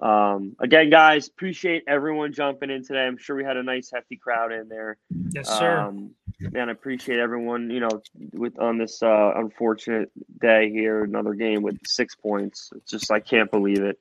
um, 0.00 0.56
again, 0.60 0.90
guys, 0.90 1.28
appreciate 1.28 1.84
everyone 1.86 2.32
jumping 2.32 2.70
in 2.70 2.84
today. 2.84 3.06
I'm 3.06 3.16
sure 3.16 3.36
we 3.36 3.44
had 3.44 3.56
a 3.56 3.62
nice 3.62 3.90
hefty 3.92 4.16
crowd 4.16 4.52
in 4.52 4.68
there. 4.68 4.96
Yes, 5.30 5.48
sir. 5.48 5.78
Um, 5.78 6.10
man, 6.40 6.68
I 6.68 6.72
appreciate 6.72 7.18
everyone. 7.18 7.70
You 7.70 7.80
know, 7.80 8.02
with 8.32 8.58
on 8.58 8.78
this 8.78 9.02
uh, 9.02 9.32
unfortunate 9.36 10.10
day 10.40 10.70
here, 10.70 11.04
another 11.04 11.34
game 11.34 11.62
with 11.62 11.78
six 11.86 12.14
points. 12.14 12.70
It's 12.74 12.90
just 12.90 13.12
I 13.12 13.20
can't 13.20 13.50
believe 13.50 13.82
it. 13.82 13.98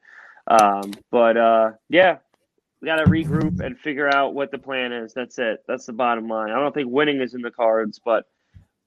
Um, 0.47 0.91
but 1.11 1.37
uh, 1.37 1.71
yeah, 1.89 2.17
we 2.81 2.87
got 2.87 2.97
to 2.97 3.05
regroup 3.05 3.61
and 3.61 3.79
figure 3.79 4.13
out 4.13 4.33
what 4.33 4.51
the 4.51 4.57
plan 4.57 4.91
is. 4.91 5.13
That's 5.13 5.37
it. 5.39 5.63
That's 5.67 5.85
the 5.85 5.93
bottom 5.93 6.27
line. 6.27 6.51
I 6.51 6.59
don't 6.59 6.73
think 6.73 6.89
winning 6.91 7.21
is 7.21 7.33
in 7.33 7.41
the 7.41 7.51
cards, 7.51 7.99
but 8.03 8.25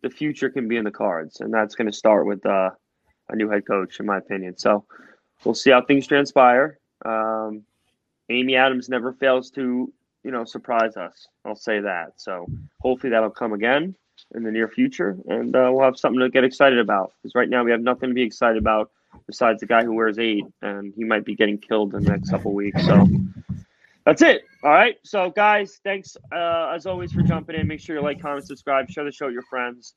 the 0.03 0.11
future 0.11 0.51
can 0.51 0.69
be 0.69 0.77
in 0.77 0.85
the 0.85 0.91
cards, 0.91 1.41
and 1.41 1.53
that's 1.53 1.75
going 1.75 1.91
to 1.91 1.97
start 1.97 2.27
with 2.27 2.45
uh, 2.45 2.71
a 3.29 3.37
new 3.37 3.49
head 3.49 3.67
coach, 3.67 3.99
in 4.01 4.07
my 4.07 4.19
opinion. 4.19 4.59
So 4.59 4.85
we'll 5.45 5.55
see 5.55 5.71
how 5.71 5.83
things 5.83 6.07
transpire. 6.07 6.79
Um, 7.05 7.63
Amy 8.29 8.57
Adams 8.57 8.89
never 8.89 9.13
fails 9.13 9.51
to, 9.53 9.93
you 10.25 10.31
know, 10.31 10.45
surprise 10.45 10.97
us. 10.97 11.29
I'll 11.45 11.55
say 11.57 11.81
that. 11.81 12.15
So 12.17 12.47
hopefully 12.81 13.11
that'll 13.11 13.31
come 13.31 13.53
again 13.53 13.95
in 14.35 14.43
the 14.43 14.51
near 14.51 14.69
future, 14.69 15.17
and 15.29 15.55
uh, 15.55 15.71
we'll 15.73 15.85
have 15.85 15.99
something 15.99 16.21
to 16.21 16.29
get 16.29 16.43
excited 16.43 16.79
about. 16.79 17.13
Because 17.23 17.35
right 17.35 17.49
now 17.49 17.63
we 17.63 17.71
have 17.71 17.81
nothing 17.81 18.09
to 18.09 18.15
be 18.15 18.23
excited 18.23 18.57
about 18.57 18.91
besides 19.27 19.61
the 19.61 19.67
guy 19.67 19.85
who 19.85 19.95
wears 19.95 20.19
eight, 20.19 20.45
and 20.63 20.93
he 20.97 21.05
might 21.05 21.25
be 21.25 21.35
getting 21.35 21.59
killed 21.59 21.95
in 21.95 22.03
the 22.03 22.11
next 22.11 22.31
couple 22.31 22.53
weeks. 22.53 22.85
So 22.85 23.07
that's 24.05 24.23
it. 24.23 24.43
All 24.63 24.71
right. 24.71 24.97
So 25.05 25.31
guys, 25.31 25.81
thanks 25.85 26.17
uh, 26.33 26.73
as 26.75 26.87
always 26.87 27.13
for 27.13 27.23
jumping 27.23 27.57
in. 27.57 27.67
Make 27.67 27.81
sure 27.81 27.97
you 27.97 28.03
like, 28.03 28.21
comment, 28.21 28.47
subscribe, 28.47 28.89
share 28.91 29.05
the 29.05 29.13
show 29.13 29.27
with 29.27 29.35
your 29.35 29.43
friends, 29.43 29.95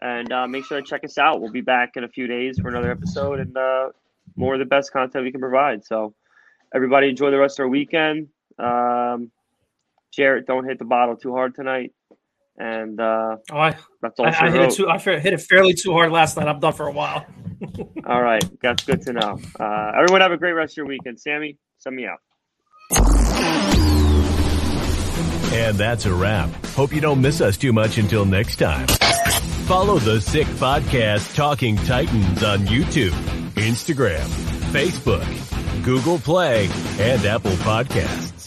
and 0.00 0.32
uh, 0.32 0.46
make 0.46 0.64
sure 0.64 0.80
to 0.80 0.86
check 0.86 1.04
us 1.04 1.16
out. 1.18 1.40
We'll 1.40 1.52
be 1.52 1.60
back 1.60 1.96
in 1.96 2.04
a 2.04 2.08
few 2.08 2.26
days 2.26 2.58
for 2.58 2.68
another 2.68 2.90
episode 2.90 3.40
and 3.40 3.56
uh, 3.56 3.90
more 4.36 4.54
of 4.54 4.58
the 4.58 4.66
best 4.66 4.92
content 4.92 5.24
we 5.24 5.32
can 5.32 5.40
provide. 5.40 5.84
So 5.84 6.14
everybody 6.74 7.08
enjoy 7.08 7.30
the 7.30 7.38
rest 7.38 7.58
of 7.58 7.64
our 7.64 7.68
weekend. 7.68 8.28
Um, 8.58 9.30
Jarett, 10.12 10.46
don't 10.46 10.64
hit 10.66 10.78
the 10.78 10.84
bottle 10.84 11.16
too 11.16 11.32
hard 11.32 11.54
tonight. 11.54 11.92
And 12.58 13.00
uh, 13.00 13.36
Oh, 13.50 13.56
I, 13.58 13.76
that's 14.02 14.18
all. 14.20 14.26
I, 14.26 14.30
she 14.30 14.36
I 14.38 14.50
hit 14.50 14.58
wrote. 14.58 14.72
it 14.72 14.76
too. 14.76 14.88
I 14.88 14.98
hit 14.98 15.32
it 15.32 15.40
fairly 15.40 15.72
too 15.74 15.92
hard 15.92 16.12
last 16.12 16.36
night. 16.36 16.48
I'm 16.48 16.60
done 16.60 16.74
for 16.74 16.86
a 16.86 16.92
while. 16.92 17.24
All 18.06 18.20
right, 18.20 18.44
that's 18.60 18.84
good 18.84 19.00
to 19.02 19.12
know. 19.12 19.38
Uh, 19.58 19.92
everyone 19.96 20.20
have 20.20 20.32
a 20.32 20.36
great 20.36 20.52
rest 20.52 20.72
of 20.74 20.78
your 20.78 20.86
weekend. 20.86 21.18
Sammy, 21.20 21.56
send 21.78 21.94
me 21.96 22.06
out. 22.06 22.18
And 25.54 25.76
that's 25.76 26.06
a 26.06 26.14
wrap. 26.14 26.50
Hope 26.74 26.92
you 26.94 27.00
don't 27.00 27.20
miss 27.20 27.40
us 27.40 27.56
too 27.56 27.72
much 27.72 27.98
until 27.98 28.24
next 28.24 28.56
time. 28.56 28.86
Follow 29.66 29.98
the 29.98 30.20
Sick 30.20 30.46
Podcast 30.48 31.34
Talking 31.34 31.76
Titans 31.76 32.42
on 32.42 32.60
YouTube, 32.60 33.10
Instagram, 33.54 34.26
Facebook, 34.72 35.22
Google 35.82 36.18
Play, 36.18 36.68
and 36.98 37.24
Apple 37.24 37.50
Podcasts. 37.62 38.41